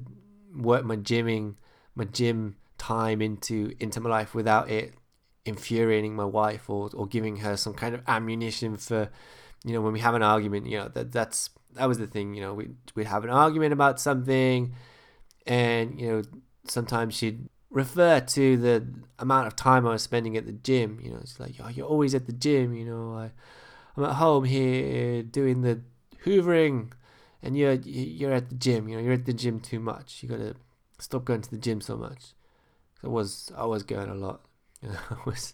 work 0.56 0.86
my 0.86 0.96
gymming, 0.96 1.56
my 1.96 2.04
gym 2.06 2.58
time 2.78 3.22
into 3.22 3.74
into 3.80 4.00
my 4.00 4.10
life 4.10 4.36
without 4.36 4.70
it 4.70 4.94
infuriating 5.46 6.16
my 6.16 6.26
wife 6.26 6.70
or, 6.70 6.90
or 6.94 7.08
giving 7.08 7.38
her 7.38 7.56
some 7.56 7.74
kind 7.74 7.96
of 7.96 8.02
ammunition 8.08 8.76
for 8.76 9.10
you 9.64 9.74
know 9.74 9.82
when 9.82 9.94
we 9.94 10.00
have 10.00 10.16
an 10.16 10.24
argument 10.24 10.66
you 10.66 10.78
know 10.78 10.90
that 10.90 11.12
that's 11.12 11.50
that 11.76 11.88
was 11.88 11.98
the 11.98 12.08
thing 12.08 12.34
you 12.34 12.42
know 12.42 12.54
we 12.54 12.70
we'd 12.96 13.08
have 13.08 13.24
an 13.24 13.30
argument 13.30 13.72
about 13.72 14.02
something 14.02 14.74
and 15.48 16.00
you 16.00 16.08
know 16.10 16.22
sometimes 16.68 17.16
she'd 17.16 17.48
refer 17.70 18.20
to 18.20 18.58
the 18.58 18.86
amount 19.20 19.48
of 19.48 19.56
time 19.56 19.88
I 19.88 19.92
was 19.92 20.02
spending 20.02 20.36
at 20.36 20.46
the 20.46 20.52
gym 20.52 21.00
you 21.02 21.12
know 21.12 21.20
it's 21.22 21.40
like 21.40 21.56
oh 21.64 21.70
you're 21.70 21.88
always 21.88 22.14
at 22.14 22.26
the 22.26 22.34
gym 22.34 22.74
you 22.74 22.86
know 22.86 23.14
I 23.14 23.32
I'm 23.96 24.04
at 24.06 24.16
home 24.16 24.44
here 24.44 25.24
doing 25.24 25.62
the 25.62 25.82
hoovering 26.26 26.92
and 27.42 27.58
you're 27.58 27.74
you're 27.74 28.34
at 28.34 28.50
the 28.50 28.56
gym 28.56 28.88
you 28.88 28.96
know 28.96 29.02
you're 29.02 29.14
at 29.14 29.26
the 29.26 29.34
gym 29.34 29.60
too 29.60 29.80
much 29.80 30.22
you 30.22 30.30
got 30.30 30.38
to 30.38 30.56
stop 31.00 31.26
going 31.26 31.42
to 31.42 31.52
the 31.52 31.58
gym 31.58 31.82
so 31.82 31.98
much 31.98 32.34
I 33.04 33.08
was 33.08 33.52
I 33.58 33.66
was 33.66 33.84
going 33.84 34.10
a 34.10 34.16
lot 34.16 34.46
you 34.84 34.90
know, 34.90 35.00
I 35.12 35.18
was, 35.26 35.54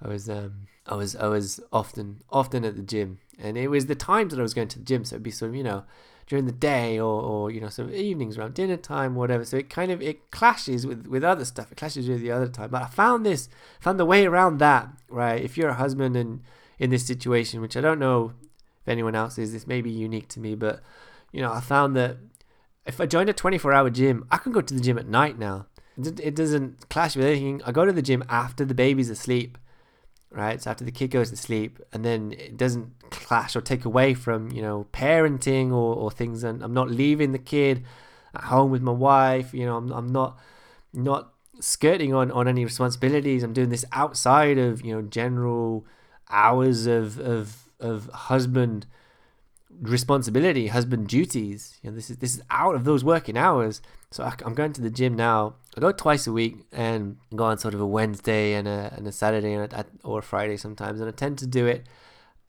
I 0.00 0.08
was, 0.08 0.30
um, 0.30 0.66
I 0.86 0.94
was, 0.94 1.14
I 1.14 1.26
was 1.26 1.60
often, 1.72 2.20
often 2.30 2.64
at 2.64 2.76
the 2.76 2.82
gym, 2.82 3.18
and 3.38 3.58
it 3.58 3.68
was 3.68 3.86
the 3.86 3.94
times 3.94 4.32
that 4.32 4.40
I 4.40 4.42
was 4.42 4.54
going 4.54 4.68
to 4.68 4.78
the 4.78 4.84
gym. 4.84 5.04
So 5.04 5.16
it'd 5.16 5.22
be 5.22 5.30
sort 5.30 5.50
of, 5.50 5.54
you 5.54 5.62
know, 5.62 5.84
during 6.26 6.46
the 6.46 6.52
day 6.52 6.98
or, 6.98 7.22
or 7.22 7.50
you 7.50 7.60
know, 7.60 7.66
of 7.66 7.92
evenings 7.92 8.38
around 8.38 8.54
dinner 8.54 8.78
time, 8.78 9.14
whatever. 9.14 9.44
So 9.44 9.58
it 9.58 9.68
kind 9.68 9.92
of 9.92 10.00
it 10.00 10.30
clashes 10.30 10.86
with 10.86 11.06
with 11.06 11.22
other 11.22 11.44
stuff. 11.44 11.70
It 11.70 11.76
clashes 11.76 12.08
with 12.08 12.22
the 12.22 12.30
other 12.30 12.48
time. 12.48 12.70
But 12.70 12.82
I 12.82 12.86
found 12.86 13.26
this, 13.26 13.48
found 13.80 14.00
the 14.00 14.06
way 14.06 14.24
around 14.24 14.58
that. 14.58 14.88
Right, 15.08 15.42
if 15.42 15.58
you're 15.58 15.70
a 15.70 15.74
husband 15.74 16.16
and 16.16 16.40
in 16.78 16.90
this 16.90 17.06
situation, 17.06 17.60
which 17.60 17.76
I 17.76 17.82
don't 17.82 17.98
know 17.98 18.32
if 18.82 18.88
anyone 18.88 19.14
else 19.14 19.38
is, 19.38 19.52
this 19.52 19.66
may 19.66 19.80
be 19.80 19.90
unique 19.90 20.28
to 20.28 20.40
me, 20.40 20.54
but 20.54 20.82
you 21.32 21.40
know, 21.40 21.52
I 21.52 21.60
found 21.60 21.96
that 21.96 22.18
if 22.84 23.00
I 23.00 23.06
joined 23.06 23.30
a 23.30 23.32
24 23.32 23.72
hour 23.72 23.90
gym, 23.90 24.26
I 24.30 24.36
can 24.36 24.52
go 24.52 24.60
to 24.60 24.74
the 24.74 24.80
gym 24.80 24.98
at 24.98 25.06
night 25.06 25.38
now 25.38 25.66
it 25.96 26.34
doesn't 26.34 26.88
clash 26.88 27.16
with 27.16 27.26
anything. 27.26 27.62
I 27.64 27.72
go 27.72 27.84
to 27.84 27.92
the 27.92 28.02
gym 28.02 28.24
after 28.28 28.64
the 28.64 28.74
baby's 28.74 29.10
asleep, 29.10 29.58
right? 30.30 30.60
So 30.62 30.70
after 30.70 30.84
the 30.84 30.92
kid 30.92 31.08
goes 31.08 31.30
to 31.30 31.36
sleep, 31.36 31.80
and 31.92 32.04
then 32.04 32.32
it 32.32 32.56
doesn't 32.56 33.10
clash 33.10 33.54
or 33.54 33.60
take 33.60 33.84
away 33.84 34.14
from 34.14 34.50
you 34.50 34.62
know 34.62 34.86
parenting 34.92 35.70
or, 35.70 35.94
or 35.94 36.10
things. 36.10 36.44
And 36.44 36.62
I'm 36.62 36.72
not 36.72 36.90
leaving 36.90 37.32
the 37.32 37.38
kid 37.38 37.84
at 38.34 38.44
home 38.44 38.70
with 38.70 38.82
my 38.82 38.92
wife. 38.92 39.52
You 39.52 39.66
know, 39.66 39.76
I'm 39.76 39.92
I'm 39.92 40.08
not 40.08 40.38
not 40.94 41.34
skirting 41.60 42.14
on 42.14 42.30
on 42.30 42.48
any 42.48 42.64
responsibilities. 42.64 43.42
I'm 43.42 43.52
doing 43.52 43.68
this 43.68 43.84
outside 43.92 44.58
of 44.58 44.82
you 44.82 44.94
know 44.94 45.02
general 45.02 45.84
hours 46.30 46.86
of 46.86 47.18
of 47.18 47.61
of 47.82 48.06
husband 48.12 48.86
responsibility, 49.80 50.68
husband 50.68 51.08
duties. 51.08 51.78
You 51.82 51.90
know, 51.90 51.96
this 51.96 52.10
is 52.10 52.18
this 52.18 52.34
is 52.34 52.42
out 52.50 52.74
of 52.74 52.84
those 52.84 53.04
working 53.04 53.36
hours. 53.36 53.80
So 54.10 54.24
I, 54.24 54.34
am 54.44 54.54
going 54.54 54.72
to 54.74 54.80
the 54.80 54.90
gym 54.90 55.14
now. 55.14 55.54
I 55.76 55.80
go 55.80 55.92
twice 55.92 56.26
a 56.26 56.32
week 56.32 56.58
and 56.72 57.16
go 57.34 57.44
on 57.44 57.58
sort 57.58 57.74
of 57.74 57.80
a 57.80 57.86
Wednesday 57.86 58.54
and 58.54 58.68
a, 58.68 58.92
and 58.96 59.06
a 59.06 59.12
Saturday 59.12 59.54
and 59.54 59.72
a, 59.72 59.86
or 60.04 60.18
a 60.18 60.22
Friday 60.22 60.56
sometimes. 60.56 61.00
And 61.00 61.08
I 61.08 61.12
tend 61.12 61.38
to 61.38 61.46
do 61.46 61.66
it, 61.66 61.86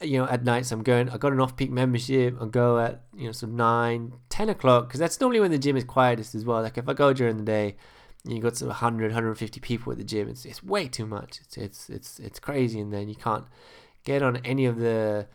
you 0.01 0.17
know, 0.17 0.25
at 0.25 0.43
night. 0.43 0.65
So 0.65 0.75
I'm 0.75 0.83
going. 0.83 1.09
I 1.09 1.17
got 1.17 1.31
an 1.31 1.39
off-peak 1.39 1.71
membership. 1.71 2.35
I 2.41 2.45
go 2.45 2.79
at 2.79 3.03
you 3.15 3.25
know 3.25 3.31
some 3.31 3.55
nine, 3.55 4.13
ten 4.29 4.49
o'clock 4.49 4.87
because 4.87 4.99
that's 4.99 5.19
normally 5.19 5.39
when 5.39 5.51
the 5.51 5.59
gym 5.59 5.77
is 5.77 5.83
quietest 5.83 6.35
as 6.35 6.45
well. 6.45 6.61
Like 6.61 6.77
if 6.77 6.89
I 6.89 6.93
go 6.93 7.13
during 7.13 7.37
the 7.37 7.43
day, 7.43 7.77
you 8.25 8.39
got 8.39 8.57
some 8.57 8.69
100, 8.69 9.11
150 9.11 9.59
people 9.59 9.91
at 9.91 9.97
the 9.97 10.03
gym. 10.03 10.29
It's 10.29 10.45
it's 10.45 10.63
way 10.63 10.87
too 10.87 11.05
much. 11.05 11.39
It's 11.41 11.57
it's 11.57 11.89
it's 11.89 12.19
it's 12.19 12.39
crazy, 12.39 12.79
and 12.79 12.93
then 12.93 13.07
you 13.07 13.15
can't 13.15 13.45
get 14.03 14.21
on 14.21 14.37
any 14.37 14.65
of 14.65 14.77
the 14.77 15.27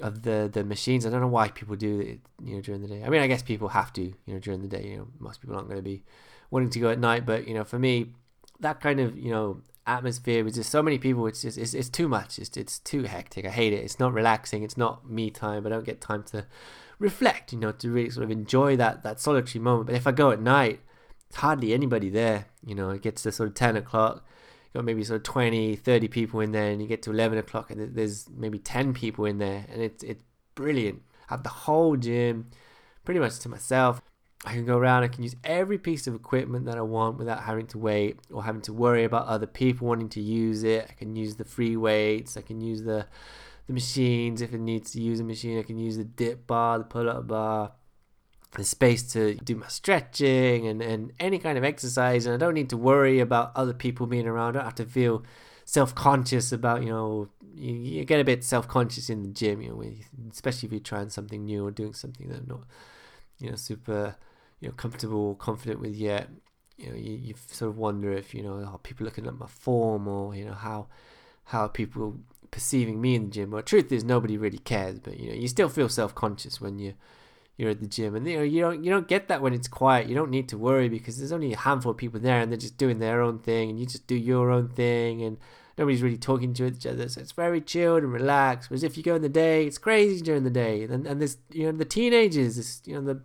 of 0.00 0.22
the 0.22 0.50
the 0.52 0.64
machines. 0.64 1.06
I 1.06 1.10
don't 1.10 1.20
know 1.20 1.26
why 1.26 1.48
people 1.48 1.76
do 1.76 2.00
it, 2.00 2.20
you 2.44 2.54
know, 2.54 2.60
during 2.60 2.82
the 2.82 2.88
day. 2.88 3.02
I 3.04 3.08
mean, 3.08 3.22
I 3.22 3.26
guess 3.26 3.42
people 3.42 3.68
have 3.68 3.92
to, 3.94 4.02
you 4.02 4.34
know, 4.34 4.38
during 4.38 4.62
the 4.62 4.68
day. 4.68 4.86
You 4.86 4.96
know, 4.98 5.08
most 5.18 5.40
people 5.40 5.56
aren't 5.56 5.68
going 5.68 5.78
to 5.78 5.84
be 5.84 6.02
wanting 6.50 6.70
to 6.70 6.80
go 6.80 6.90
at 6.90 6.98
night, 6.98 7.26
but 7.26 7.46
you 7.48 7.54
know, 7.54 7.64
for 7.64 7.78
me, 7.78 8.12
that 8.60 8.80
kind 8.80 9.00
of 9.00 9.18
you 9.18 9.30
know 9.30 9.62
atmosphere 9.86 10.44
with 10.44 10.54
just 10.54 10.70
so 10.70 10.82
many 10.82 10.98
people, 10.98 11.26
it's 11.26 11.42
just 11.42 11.56
it's, 11.56 11.74
it's 11.74 11.88
too 11.88 12.08
much. 12.08 12.38
It's 12.38 12.56
it's 12.56 12.78
too 12.80 13.04
hectic. 13.04 13.44
I 13.46 13.50
hate 13.50 13.72
it. 13.72 13.84
It's 13.84 13.98
not 13.98 14.12
relaxing. 14.12 14.62
It's 14.62 14.76
not 14.76 15.08
me 15.08 15.30
time. 15.30 15.66
I 15.66 15.70
don't 15.70 15.84
get 15.84 16.00
time 16.00 16.22
to 16.24 16.46
reflect. 16.98 17.52
You 17.52 17.58
know, 17.58 17.72
to 17.72 17.90
really 17.90 18.10
sort 18.10 18.24
of 18.24 18.30
enjoy 18.30 18.76
that 18.76 19.02
that 19.02 19.20
solitary 19.20 19.62
moment. 19.62 19.86
But 19.86 19.96
if 19.96 20.06
I 20.06 20.12
go 20.12 20.30
at 20.30 20.40
night, 20.40 20.80
hardly 21.34 21.72
anybody 21.72 22.10
there. 22.10 22.46
You 22.64 22.74
know, 22.74 22.90
it 22.90 23.02
gets 23.02 23.22
to 23.22 23.32
sort 23.32 23.48
of 23.48 23.54
ten 23.54 23.76
o'clock 23.76 24.24
got 24.76 24.84
maybe 24.84 25.02
sort 25.02 25.16
of 25.16 25.22
20, 25.24 25.76
30 25.76 26.08
people 26.08 26.40
in 26.40 26.52
there, 26.52 26.70
and 26.70 26.80
you 26.80 26.86
get 26.86 27.02
to 27.02 27.10
11 27.10 27.38
o'clock, 27.38 27.70
and 27.70 27.94
there's 27.94 28.28
maybe 28.30 28.58
10 28.58 28.94
people 28.94 29.24
in 29.24 29.38
there, 29.38 29.66
and 29.72 29.82
it's 29.82 30.04
it's 30.04 30.22
brilliant. 30.54 31.02
I 31.28 31.34
have 31.34 31.42
the 31.42 31.48
whole 31.48 31.96
gym 31.96 32.50
pretty 33.04 33.20
much 33.20 33.38
to 33.40 33.48
myself. 33.48 34.00
I 34.44 34.52
can 34.52 34.66
go 34.66 34.76
around, 34.76 35.02
I 35.02 35.08
can 35.08 35.22
use 35.22 35.34
every 35.42 35.78
piece 35.78 36.06
of 36.06 36.14
equipment 36.14 36.66
that 36.66 36.76
I 36.76 36.82
want 36.82 37.18
without 37.18 37.42
having 37.42 37.66
to 37.68 37.78
wait 37.78 38.20
or 38.30 38.44
having 38.44 38.60
to 38.62 38.72
worry 38.72 39.02
about 39.02 39.26
other 39.26 39.46
people 39.46 39.88
wanting 39.88 40.10
to 40.10 40.20
use 40.20 40.62
it. 40.62 40.86
I 40.88 40.92
can 40.92 41.16
use 41.16 41.36
the 41.36 41.44
free 41.44 41.76
weights, 41.76 42.36
I 42.36 42.42
can 42.42 42.60
use 42.60 42.82
the 42.82 43.06
the 43.66 43.72
machines 43.72 44.42
if 44.42 44.54
it 44.54 44.60
needs 44.60 44.92
to 44.92 45.00
use 45.00 45.18
a 45.18 45.24
machine, 45.24 45.58
I 45.58 45.62
can 45.62 45.78
use 45.78 45.96
the 45.96 46.04
dip 46.04 46.46
bar, 46.46 46.78
the 46.78 46.84
pull 46.84 47.10
up 47.10 47.26
bar 47.26 47.72
the 48.56 48.64
space 48.64 49.02
to 49.12 49.34
do 49.34 49.56
my 49.56 49.68
stretching 49.68 50.66
and, 50.66 50.82
and 50.82 51.12
any 51.20 51.38
kind 51.38 51.58
of 51.58 51.64
exercise 51.64 52.26
and 52.26 52.34
I 52.34 52.38
don't 52.38 52.54
need 52.54 52.70
to 52.70 52.76
worry 52.76 53.20
about 53.20 53.52
other 53.54 53.72
people 53.72 54.06
being 54.06 54.26
around. 54.26 54.50
I 54.50 54.52
don't 54.52 54.64
have 54.64 54.74
to 54.76 54.86
feel 54.86 55.24
self 55.64 55.94
conscious 55.94 56.52
about, 56.52 56.82
you 56.82 56.88
know, 56.88 57.28
you, 57.54 57.74
you, 57.74 58.04
get 58.04 58.20
a 58.20 58.24
bit 58.24 58.44
self 58.44 58.66
conscious 58.68 59.10
in 59.10 59.22
the 59.22 59.28
gym, 59.28 59.60
you 59.60 59.70
know, 59.70 59.82
especially 60.30 60.66
if 60.68 60.72
you're 60.72 60.80
trying 60.80 61.10
something 61.10 61.44
new 61.44 61.66
or 61.66 61.70
doing 61.70 61.92
something 61.94 62.28
that 62.28 62.46
not, 62.46 62.62
you 63.38 63.50
know, 63.50 63.56
super, 63.56 64.16
you 64.60 64.68
know, 64.68 64.74
comfortable 64.74 65.28
or 65.28 65.36
confident 65.36 65.80
with 65.80 65.94
yet. 65.94 66.28
You 66.78 66.90
know, 66.90 66.96
you, 66.96 67.12
you 67.12 67.34
sort 67.46 67.70
of 67.70 67.78
wonder 67.78 68.12
if, 68.12 68.34
you 68.34 68.42
know, 68.42 68.62
are 68.62 68.78
people 68.78 69.04
looking 69.04 69.26
at 69.26 69.38
my 69.38 69.46
form 69.46 70.08
or, 70.08 70.34
you 70.34 70.44
know, 70.44 70.54
how 70.54 70.88
how 71.44 71.68
people 71.68 72.16
perceiving 72.50 73.00
me 73.00 73.14
in 73.14 73.24
the 73.24 73.30
gym. 73.30 73.50
Well, 73.50 73.62
truth 73.62 73.92
is 73.92 74.04
nobody 74.04 74.36
really 74.36 74.58
cares, 74.58 74.98
but 74.98 75.18
you 75.18 75.30
know, 75.30 75.34
you 75.34 75.48
still 75.48 75.68
feel 75.68 75.88
self 75.88 76.14
conscious 76.14 76.60
when 76.60 76.78
you 76.78 76.94
you're 77.56 77.70
at 77.70 77.80
the 77.80 77.86
gym. 77.86 78.14
And 78.14 78.26
you 78.26 78.36
know 78.36 78.42
you 78.42 78.60
don't 78.60 78.84
you 78.84 78.90
don't 78.90 79.08
get 79.08 79.28
that 79.28 79.42
when 79.42 79.54
it's 79.54 79.68
quiet. 79.68 80.08
You 80.08 80.14
don't 80.14 80.30
need 80.30 80.48
to 80.50 80.58
worry 80.58 80.88
because 80.88 81.18
there's 81.18 81.32
only 81.32 81.52
a 81.52 81.56
handful 81.56 81.92
of 81.92 81.96
people 81.96 82.20
there 82.20 82.40
and 82.40 82.50
they're 82.50 82.58
just 82.58 82.78
doing 82.78 82.98
their 82.98 83.22
own 83.22 83.38
thing 83.38 83.70
and 83.70 83.80
you 83.80 83.86
just 83.86 84.06
do 84.06 84.14
your 84.14 84.50
own 84.50 84.68
thing 84.68 85.22
and 85.22 85.38
nobody's 85.78 86.02
really 86.02 86.18
talking 86.18 86.52
to 86.54 86.66
each 86.66 86.86
other. 86.86 87.08
So 87.08 87.20
it's 87.20 87.32
very 87.32 87.60
chilled 87.60 88.02
and 88.02 88.12
relaxed. 88.12 88.70
Whereas 88.70 88.82
if 88.82 88.96
you 88.96 89.02
go 89.02 89.14
in 89.14 89.22
the 89.22 89.28
day 89.28 89.66
it's 89.66 89.78
crazy 89.78 90.22
during 90.22 90.44
the 90.44 90.50
day. 90.50 90.82
And 90.84 91.06
and 91.06 91.20
there's 91.20 91.38
you 91.50 91.64
know 91.64 91.72
the 91.72 91.84
teenagers 91.84 92.58
it's, 92.58 92.82
you 92.84 92.94
know 92.94 93.00
the 93.00 93.22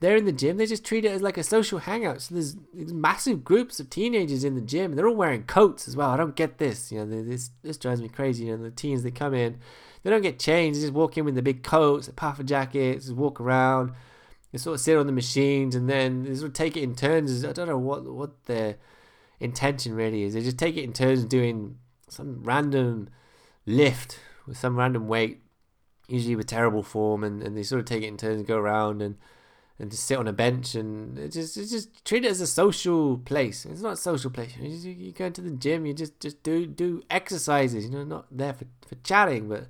they're 0.00 0.16
in 0.16 0.26
the 0.26 0.32
gym, 0.32 0.58
they 0.58 0.66
just 0.66 0.84
treat 0.84 1.04
it 1.04 1.12
as 1.12 1.22
like 1.22 1.38
a 1.38 1.42
social 1.42 1.78
hangout. 1.78 2.22
So 2.22 2.34
there's, 2.34 2.56
massive 2.74 3.44
groups 3.44 3.80
of 3.80 3.88
teenagers 3.88 4.44
in 4.44 4.54
the 4.54 4.60
gym. 4.60 4.92
And 4.92 4.98
they're 4.98 5.08
all 5.08 5.14
wearing 5.14 5.44
coats 5.44 5.88
as 5.88 5.96
well. 5.96 6.10
I 6.10 6.16
don't 6.16 6.36
get 6.36 6.58
this. 6.58 6.92
You 6.92 7.04
know, 7.04 7.22
this 7.22 7.50
this 7.62 7.78
drives 7.78 8.02
me 8.02 8.08
crazy. 8.08 8.44
You 8.44 8.56
know, 8.56 8.64
the 8.64 8.70
teens 8.70 9.02
they 9.02 9.10
come 9.10 9.32
in, 9.32 9.58
they 10.02 10.10
don't 10.10 10.22
get 10.22 10.38
changed. 10.38 10.78
They 10.78 10.82
just 10.82 10.92
walk 10.92 11.16
in 11.16 11.24
with 11.24 11.34
the 11.34 11.42
big 11.42 11.62
coats, 11.62 12.06
the 12.06 12.12
puffer 12.12 12.42
jackets, 12.42 13.10
walk 13.10 13.40
around. 13.40 13.92
They 14.52 14.58
sort 14.58 14.74
of 14.74 14.80
sit 14.80 14.96
on 14.96 15.06
the 15.06 15.12
machines 15.12 15.74
and 15.74 15.88
then 15.88 16.24
they 16.24 16.34
sort 16.34 16.48
of 16.48 16.54
take 16.54 16.76
it 16.76 16.82
in 16.82 16.94
turns. 16.94 17.44
I 17.44 17.52
don't 17.52 17.68
know 17.68 17.78
what 17.78 18.04
what 18.04 18.44
their 18.44 18.76
intention 19.40 19.94
really 19.94 20.22
is. 20.24 20.34
They 20.34 20.42
just 20.42 20.58
take 20.58 20.76
it 20.76 20.84
in 20.84 20.92
turns 20.92 21.24
doing 21.24 21.78
some 22.08 22.42
random 22.42 23.08
lift 23.64 24.20
with 24.46 24.56
some 24.56 24.76
random 24.76 25.08
weight, 25.08 25.42
usually 26.06 26.36
with 26.36 26.46
terrible 26.46 26.82
form, 26.82 27.24
and, 27.24 27.42
and 27.42 27.56
they 27.56 27.62
sort 27.62 27.80
of 27.80 27.86
take 27.86 28.02
it 28.02 28.08
in 28.08 28.16
turns 28.16 28.38
and 28.38 28.46
go 28.46 28.56
around 28.56 29.02
and 29.02 29.16
and 29.78 29.90
just 29.90 30.04
sit 30.04 30.18
on 30.18 30.26
a 30.26 30.32
bench 30.32 30.74
and 30.74 31.30
just 31.30 31.54
just 31.54 32.04
treat 32.04 32.24
it 32.24 32.30
as 32.30 32.40
a 32.40 32.46
social 32.46 33.18
place. 33.18 33.66
It's 33.66 33.82
not 33.82 33.94
a 33.94 33.96
social 33.96 34.30
place. 34.30 34.56
You, 34.56 34.70
just, 34.70 34.84
you 34.86 35.12
go 35.12 35.28
to 35.28 35.40
the 35.40 35.50
gym, 35.50 35.84
you 35.86 35.92
just 35.92 36.18
just 36.20 36.42
do 36.42 36.66
do 36.66 37.02
exercises. 37.10 37.84
You 37.84 37.90
know, 37.90 38.04
not 38.04 38.26
there 38.30 38.54
for, 38.54 38.64
for 38.86 38.94
chatting, 39.02 39.48
but 39.48 39.66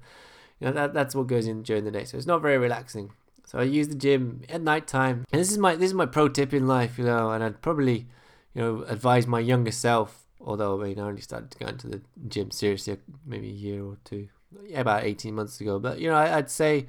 you 0.60 0.66
know 0.66 0.72
that 0.72 0.94
that's 0.94 1.14
what 1.14 1.26
goes 1.26 1.46
in 1.46 1.62
during 1.62 1.84
the 1.84 1.90
day. 1.90 2.04
So 2.04 2.16
it's 2.16 2.26
not 2.26 2.42
very 2.42 2.58
relaxing. 2.58 3.10
So 3.46 3.58
I 3.58 3.62
use 3.62 3.88
the 3.88 3.94
gym 3.94 4.42
at 4.48 4.60
night 4.60 4.86
time, 4.86 5.24
and 5.32 5.40
this 5.40 5.50
is 5.50 5.58
my 5.58 5.74
this 5.74 5.88
is 5.88 5.94
my 5.94 6.06
pro 6.06 6.28
tip 6.28 6.52
in 6.54 6.66
life, 6.66 6.98
you 6.98 7.04
know. 7.04 7.30
And 7.30 7.42
I'd 7.42 7.62
probably 7.62 8.06
you 8.54 8.62
know 8.62 8.84
advise 8.88 9.26
my 9.26 9.40
younger 9.40 9.72
self, 9.72 10.24
although 10.40 10.80
I 10.80 10.84
mean 10.88 11.00
I 11.00 11.02
only 11.02 11.20
started 11.22 11.56
going 11.58 11.78
to 11.78 11.88
the 11.88 12.00
gym 12.28 12.52
seriously 12.52 12.96
maybe 13.24 13.48
a 13.48 13.52
year 13.52 13.84
or 13.84 13.98
two, 14.04 14.28
yeah, 14.66 14.80
about 14.80 15.04
eighteen 15.04 15.34
months 15.34 15.60
ago. 15.60 15.80
But 15.80 15.98
you 15.98 16.08
know 16.08 16.16
I, 16.16 16.38
I'd 16.38 16.50
say 16.50 16.86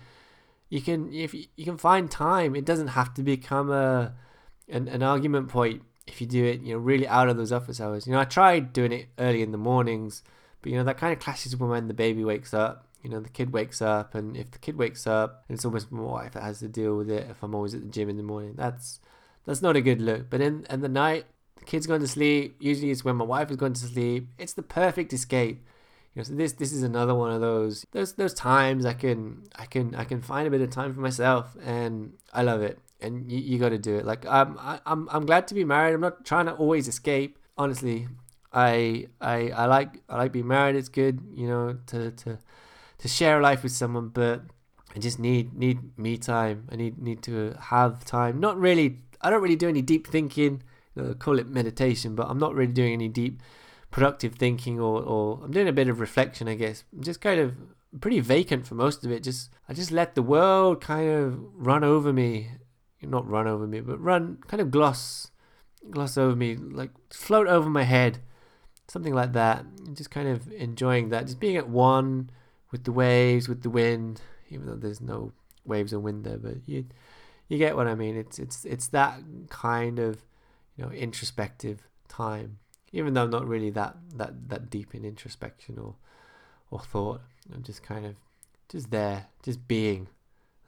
you 0.69 0.81
can 0.81 1.13
if 1.13 1.33
you, 1.33 1.65
can 1.65 1.77
find 1.77 2.09
time 2.11 2.55
it 2.55 2.65
doesn't 2.65 2.87
have 2.87 3.13
to 3.13 3.23
become 3.23 3.71
a 3.71 4.13
an, 4.69 4.87
an 4.87 5.01
argument 5.01 5.49
point 5.49 5.81
if 6.05 6.21
you 6.21 6.27
do 6.27 6.43
it 6.43 6.61
you 6.61 6.73
know 6.73 6.79
really 6.79 7.07
out 7.07 7.29
of 7.29 7.37
those 7.37 7.51
office 7.51 7.79
hours. 7.79 8.07
You 8.07 8.13
know 8.13 8.19
i 8.19 8.25
tried 8.25 8.73
doing 8.73 8.91
it 8.91 9.07
early 9.17 9.41
in 9.41 9.51
the 9.51 9.57
mornings 9.57 10.23
but 10.61 10.71
you 10.71 10.77
know 10.77 10.83
that 10.83 10.97
kind 10.97 11.13
of 11.13 11.19
clashes 11.19 11.55
with 11.55 11.69
when 11.69 11.87
the 11.87 11.93
baby 11.93 12.23
wakes 12.23 12.53
up. 12.53 12.85
You 13.03 13.11
know 13.11 13.19
the 13.19 13.29
kid 13.29 13.53
wakes 13.53 13.81
up 13.81 14.15
and 14.15 14.35
if 14.35 14.51
the 14.51 14.59
kid 14.59 14.77
wakes 14.77 15.07
up 15.07 15.45
it's 15.49 15.63
almost 15.63 15.91
my 15.91 16.01
wife 16.01 16.33
that 16.33 16.43
has 16.43 16.59
to 16.59 16.67
deal 16.67 16.97
with 16.97 17.09
it 17.09 17.27
if 17.29 17.43
i'm 17.43 17.55
always 17.55 17.73
at 17.73 17.81
the 17.81 17.87
gym 17.87 18.09
in 18.09 18.17
the 18.17 18.23
morning. 18.23 18.53
That's 18.55 18.99
that's 19.45 19.61
not 19.61 19.77
a 19.77 19.81
good 19.81 20.01
look. 20.01 20.29
But 20.29 20.41
in 20.41 20.65
in 20.69 20.81
the 20.81 20.89
night 20.89 21.25
the 21.57 21.65
kid's 21.65 21.87
going 21.87 22.01
to 22.01 22.07
sleep. 22.07 22.57
Usually 22.59 22.91
it's 22.91 23.05
when 23.05 23.15
my 23.15 23.25
wife 23.25 23.49
is 23.49 23.57
going 23.57 23.73
to 23.73 23.85
sleep. 23.85 24.27
It's 24.37 24.53
the 24.53 24.63
perfect 24.63 25.13
escape 25.13 25.65
you 26.17 26.21
know, 26.21 26.23
so 26.23 26.33
this 26.33 26.53
this 26.53 26.73
is 26.73 26.81
another 26.81 27.13
one 27.13 27.31
of 27.31 27.41
those 27.41 27.85
those 27.91 28.13
those 28.13 28.33
times 28.33 28.87
I 28.87 28.93
can 28.93 29.43
I 29.55 29.67
can 29.67 29.93
I 29.93 30.03
can 30.03 30.19
find 30.19 30.47
a 30.47 30.49
bit 30.49 30.61
of 30.61 30.71
time 30.71 30.91
for 30.91 30.99
myself 30.99 31.55
and 31.63 32.13
I 32.33 32.41
love 32.41 32.63
it. 32.63 32.79
And 32.99 33.31
you, 33.31 33.37
you 33.37 33.59
got 33.59 33.69
to 33.69 33.77
do 33.77 33.97
it. 33.97 34.05
Like 34.05 34.25
um, 34.25 34.57
I, 34.59 34.79
I'm 34.87 35.07
I'm 35.11 35.27
glad 35.27 35.47
to 35.49 35.53
be 35.53 35.63
married. 35.63 35.93
I'm 35.93 36.01
not 36.01 36.25
trying 36.25 36.47
to 36.47 36.53
always 36.53 36.87
escape. 36.87 37.37
Honestly 37.55 38.07
I 38.51 39.09
I 39.21 39.49
I 39.49 39.65
like 39.67 40.01
I 40.09 40.17
like 40.17 40.31
being 40.31 40.47
married. 40.47 40.75
It's 40.75 40.89
good 40.89 41.21
you 41.35 41.47
know 41.47 41.77
to 41.87 42.09
to 42.09 42.39
to 42.97 43.07
share 43.07 43.39
a 43.39 43.43
life 43.43 43.61
with 43.61 43.73
someone 43.73 44.09
but 44.09 44.41
I 44.95 44.99
just 44.99 45.19
need 45.19 45.53
need 45.53 45.99
me 45.99 46.17
time. 46.17 46.67
I 46.71 46.77
need 46.77 46.97
need 46.97 47.21
to 47.23 47.55
have 47.59 48.05
time. 48.05 48.39
Not 48.39 48.59
really 48.59 49.01
I 49.21 49.29
don't 49.29 49.43
really 49.43 49.55
do 49.55 49.69
any 49.69 49.83
deep 49.83 50.07
thinking. 50.07 50.63
You 50.95 51.03
know, 51.03 51.13
call 51.13 51.37
it 51.37 51.47
meditation 51.47 52.15
but 52.15 52.27
I'm 52.27 52.39
not 52.39 52.55
really 52.55 52.73
doing 52.73 52.93
any 52.93 53.07
deep 53.07 53.39
productive 53.91 54.35
thinking 54.35 54.79
or, 54.79 55.01
or 55.01 55.41
I'm 55.43 55.51
doing 55.51 55.67
a 55.67 55.73
bit 55.73 55.89
of 55.89 55.99
reflection, 55.99 56.47
I 56.47 56.55
guess. 56.55 56.83
I'm 56.93 57.03
just 57.03 57.21
kind 57.21 57.39
of 57.39 57.55
pretty 57.99 58.19
vacant 58.19 58.67
for 58.67 58.75
most 58.75 59.05
of 59.05 59.11
it. 59.11 59.23
Just 59.23 59.49
I 59.67 59.73
just 59.73 59.91
let 59.91 60.15
the 60.15 60.21
world 60.21 60.81
kind 60.81 61.09
of 61.09 61.39
run 61.53 61.83
over 61.83 62.11
me, 62.13 62.49
not 63.01 63.27
run 63.27 63.47
over 63.47 63.67
me, 63.67 63.81
but 63.81 64.01
run 64.01 64.37
kind 64.47 64.61
of 64.61 64.71
gloss 64.71 65.31
gloss 65.89 66.17
over 66.17 66.35
me, 66.35 66.55
like 66.55 66.91
float 67.11 67.47
over 67.47 67.69
my 67.69 67.83
head, 67.83 68.19
something 68.87 69.13
like 69.13 69.33
that. 69.33 69.65
Just 69.93 70.11
kind 70.11 70.27
of 70.27 70.51
enjoying 70.51 71.09
that, 71.09 71.25
just 71.25 71.39
being 71.39 71.57
at 71.57 71.69
one 71.69 72.29
with 72.71 72.83
the 72.83 72.91
waves, 72.91 73.47
with 73.47 73.63
the 73.63 73.69
wind, 73.69 74.21
even 74.49 74.65
though 74.65 74.75
there's 74.75 75.01
no 75.01 75.31
waves 75.65 75.93
or 75.93 75.99
wind 75.99 76.23
there, 76.23 76.37
but 76.37 76.57
you 76.65 76.85
you 77.47 77.57
get 77.57 77.75
what 77.75 77.87
I 77.87 77.95
mean. 77.95 78.17
It's 78.17 78.39
it's 78.39 78.65
it's 78.65 78.87
that 78.89 79.19
kind 79.49 79.99
of 79.99 80.25
you 80.75 80.85
know 80.85 80.91
introspective 80.91 81.87
time 82.07 82.59
even 82.97 83.13
though 83.13 83.23
I'm 83.23 83.29
not 83.29 83.47
really 83.47 83.69
that 83.69 83.95
that 84.15 84.49
that 84.49 84.69
deep 84.69 84.95
in 84.95 85.05
introspection 85.05 85.77
or 85.77 85.95
or 86.71 86.79
thought. 86.79 87.21
I'm 87.53 87.63
just 87.63 87.83
kind 87.83 88.05
of 88.05 88.15
just 88.69 88.89
there, 88.91 89.27
just 89.43 89.67
being. 89.67 90.07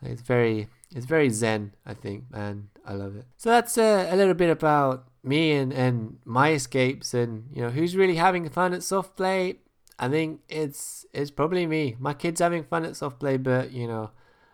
It's 0.01 0.21
very 0.21 0.67
it's 0.95 1.05
very 1.05 1.29
zen, 1.29 1.73
I 1.85 1.93
think, 1.93 2.25
and 2.31 2.69
I 2.85 2.93
love 2.93 3.15
it. 3.15 3.25
So 3.37 3.49
that's 3.49 3.77
uh, 3.77 4.07
a 4.09 4.15
little 4.15 4.35
bit 4.35 4.49
about 4.49 5.07
me 5.23 5.51
and 5.53 5.73
and 5.73 6.19
my 6.23 6.51
escapes, 6.51 7.13
and 7.13 7.49
you 7.51 7.61
know 7.63 7.69
who's 7.69 7.95
really 7.95 8.15
having 8.15 8.47
fun 8.49 8.73
at 8.73 8.83
soft 8.83 9.17
play. 9.17 9.55
I 9.97 10.07
think 10.07 10.41
it's 10.47 11.05
it's 11.13 11.31
probably 11.31 11.65
me. 11.65 11.95
My 11.99 12.13
kid's 12.13 12.39
having 12.39 12.63
fun 12.63 12.85
at 12.85 12.95
soft 12.95 13.19
play, 13.19 13.37
but 13.37 13.71
you 13.71 13.87
know, 13.87 14.11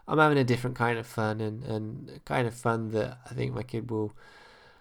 I'm 0.07 0.17
having 0.17 0.37
a 0.37 0.45
different 0.45 0.77
kind 0.77 0.97
of 0.97 1.05
fun 1.05 1.41
and 1.41 1.63
and 1.63 2.21
kind 2.23 2.47
of 2.47 2.55
fun 2.55 2.89
that 2.91 3.19
I 3.29 3.33
think 3.33 3.53
my 3.53 3.63
kid 3.63 3.91
will 3.91 4.13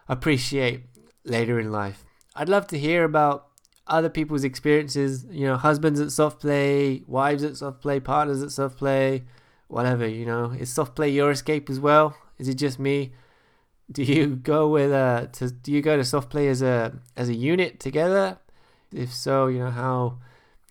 appreciate 0.08 0.84
later 1.24 1.58
in 1.58 1.72
life. 1.72 2.04
I'd 2.34 2.48
love 2.48 2.66
to 2.68 2.78
hear 2.78 3.04
about 3.04 3.48
other 3.86 4.08
people's 4.08 4.44
experiences. 4.44 5.26
You 5.30 5.46
know, 5.46 5.56
husbands 5.56 6.00
at 6.00 6.12
soft 6.12 6.40
play, 6.40 7.02
wives 7.06 7.44
at 7.44 7.56
soft 7.56 7.80
play, 7.80 8.00
partners 8.00 8.42
at 8.42 8.50
soft 8.50 8.76
play, 8.76 9.24
whatever. 9.68 10.06
You 10.06 10.26
know, 10.26 10.50
is 10.50 10.72
soft 10.72 10.94
play 10.94 11.10
your 11.10 11.30
escape 11.30 11.70
as 11.70 11.80
well? 11.80 12.16
Is 12.38 12.48
it 12.48 12.54
just 12.54 12.78
me? 12.78 13.12
Do 13.90 14.02
you 14.02 14.36
go 14.52 14.68
with 14.68 14.92
a? 14.92 15.28
To, 15.34 15.50
do 15.50 15.72
you 15.72 15.82
go 15.82 15.96
to 15.96 16.04
soft 16.04 16.30
play 16.30 16.48
as 16.48 16.62
a 16.62 16.98
as 17.16 17.28
a 17.28 17.34
unit 17.34 17.80
together? 17.80 18.38
If 18.92 19.12
so, 19.12 19.46
you 19.46 19.58
know 19.58 19.70
how 19.70 20.18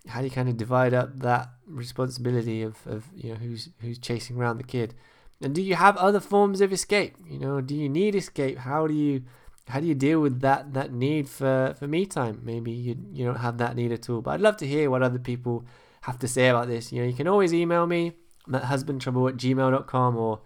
how 0.08 0.20
do 0.20 0.26
you 0.26 0.30
kind 0.30 0.48
of 0.48 0.56
divide 0.56 0.92
up 0.92 1.18
that 1.20 1.48
responsibility 1.66 2.62
of, 2.62 2.76
of 2.86 3.04
you 3.16 3.30
know 3.30 3.36
who's 3.36 3.70
who's 3.80 3.98
chasing 3.98 4.36
around 4.36 4.58
the 4.58 4.64
kid? 4.64 4.94
And 5.40 5.54
do 5.54 5.62
you 5.62 5.74
have 5.74 5.96
other 5.96 6.20
forms 6.20 6.60
of 6.60 6.72
escape? 6.72 7.16
You 7.28 7.38
know, 7.38 7.60
do 7.60 7.74
you 7.74 7.88
need 7.88 8.14
escape? 8.14 8.58
How 8.58 8.86
do 8.86 8.94
you 8.94 9.24
how 9.68 9.80
do 9.80 9.86
you 9.86 9.94
deal 9.94 10.20
with 10.20 10.40
that 10.40 10.74
that 10.74 10.92
need 10.92 11.28
for 11.28 11.74
for 11.78 11.86
me 11.86 12.06
time? 12.06 12.40
Maybe 12.42 12.70
you 12.70 12.96
you 13.12 13.24
don't 13.24 13.36
have 13.36 13.58
that 13.58 13.76
need 13.76 13.92
at 13.92 14.08
all. 14.10 14.20
But 14.20 14.32
I'd 14.32 14.40
love 14.40 14.56
to 14.58 14.66
hear 14.66 14.90
what 14.90 15.02
other 15.02 15.18
people 15.18 15.64
have 16.02 16.18
to 16.18 16.28
say 16.28 16.48
about 16.48 16.68
this. 16.68 16.92
You 16.92 17.02
know, 17.02 17.08
you 17.08 17.14
can 17.14 17.26
always 17.26 17.54
email 17.54 17.86
me 17.86 18.12
at 18.52 18.64
husbandtrouble 18.64 19.30
at 19.30 19.36
gmail.com 19.36 20.16
or 20.16 20.40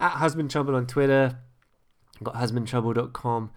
at 0.00 0.12
husbandtrouble 0.12 0.74
on 0.74 0.86
Twitter. 0.86 1.38
I've 2.16 2.24
got 2.24 2.34
husbandtrouble.com. 2.34 3.50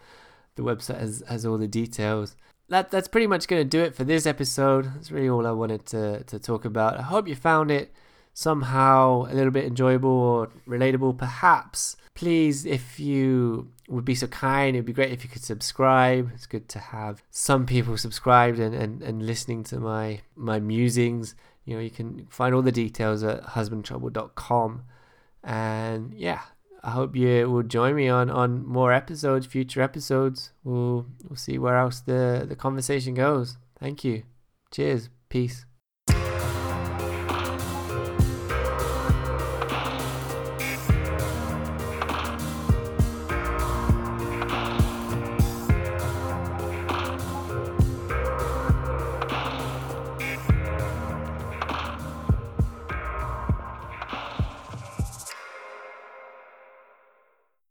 The 0.56 0.64
website 0.64 1.00
has, 1.00 1.24
has 1.28 1.46
all 1.46 1.58
the 1.58 1.68
details. 1.68 2.36
That 2.70 2.92
that's 2.92 3.08
pretty 3.08 3.28
much 3.28 3.48
going 3.48 3.62
to 3.62 3.68
do 3.68 3.82
it 3.82 3.96
for 3.96 4.04
this 4.04 4.26
episode. 4.26 4.86
That's 4.96 5.12
really 5.12 5.30
all 5.30 5.48
I 5.48 5.52
wanted 5.52 5.86
to, 5.88 6.24
to 6.26 6.38
talk 6.40 6.66
about. 6.66 6.98
I 6.98 7.04
hope 7.04 7.28
you 7.28 7.36
found 7.36 7.72
it 7.72 7.92
somehow 8.38 9.26
a 9.32 9.34
little 9.34 9.50
bit 9.50 9.66
enjoyable 9.66 10.12
or 10.12 10.50
relatable, 10.68 11.18
perhaps 11.18 11.98
please, 12.14 12.66
if 12.66 13.00
you 13.00 13.72
would 13.88 14.04
be 14.04 14.14
so 14.16 14.28
kind, 14.28 14.76
it 14.76 14.80
would 14.80 14.86
be 14.86 14.94
great 14.94 15.12
if 15.12 15.24
you 15.24 15.30
could 15.30 15.44
subscribe. 15.44 16.32
It's 16.34 16.48
good 16.48 16.68
to 16.70 16.80
have 16.80 17.24
some 17.30 17.68
people 17.68 17.96
subscribed 17.96 18.58
and, 18.60 18.74
and, 18.74 19.04
and 19.04 19.26
listening 19.26 19.64
to 19.66 19.80
my, 19.80 20.22
my 20.36 20.60
musings. 20.60 21.36
You 21.66 21.76
know, 21.76 21.80
you 21.80 21.92
can 21.92 22.28
find 22.30 22.56
all 22.56 22.64
the 22.64 22.72
details 22.72 23.24
at 23.24 23.44
husbandtrouble.com. 23.44 24.84
And 25.44 26.14
yeah, 26.14 26.42
I 26.84 26.90
hope 26.90 27.16
you 27.16 27.50
will 27.50 27.64
join 27.64 27.96
me 27.96 28.08
on, 28.08 28.32
on 28.32 28.66
more 28.66 28.92
episodes, 28.92 29.46
future 29.46 29.84
episodes. 29.84 30.52
We'll, 30.64 31.06
we'll 31.28 31.38
see 31.38 31.60
where 31.60 31.78
else 31.78 32.00
the, 32.02 32.48
the 32.50 32.56
conversation 32.56 33.14
goes. 33.14 33.58
Thank 33.80 34.04
you. 34.04 34.24
Cheers. 34.72 35.10
Peace. 35.30 35.67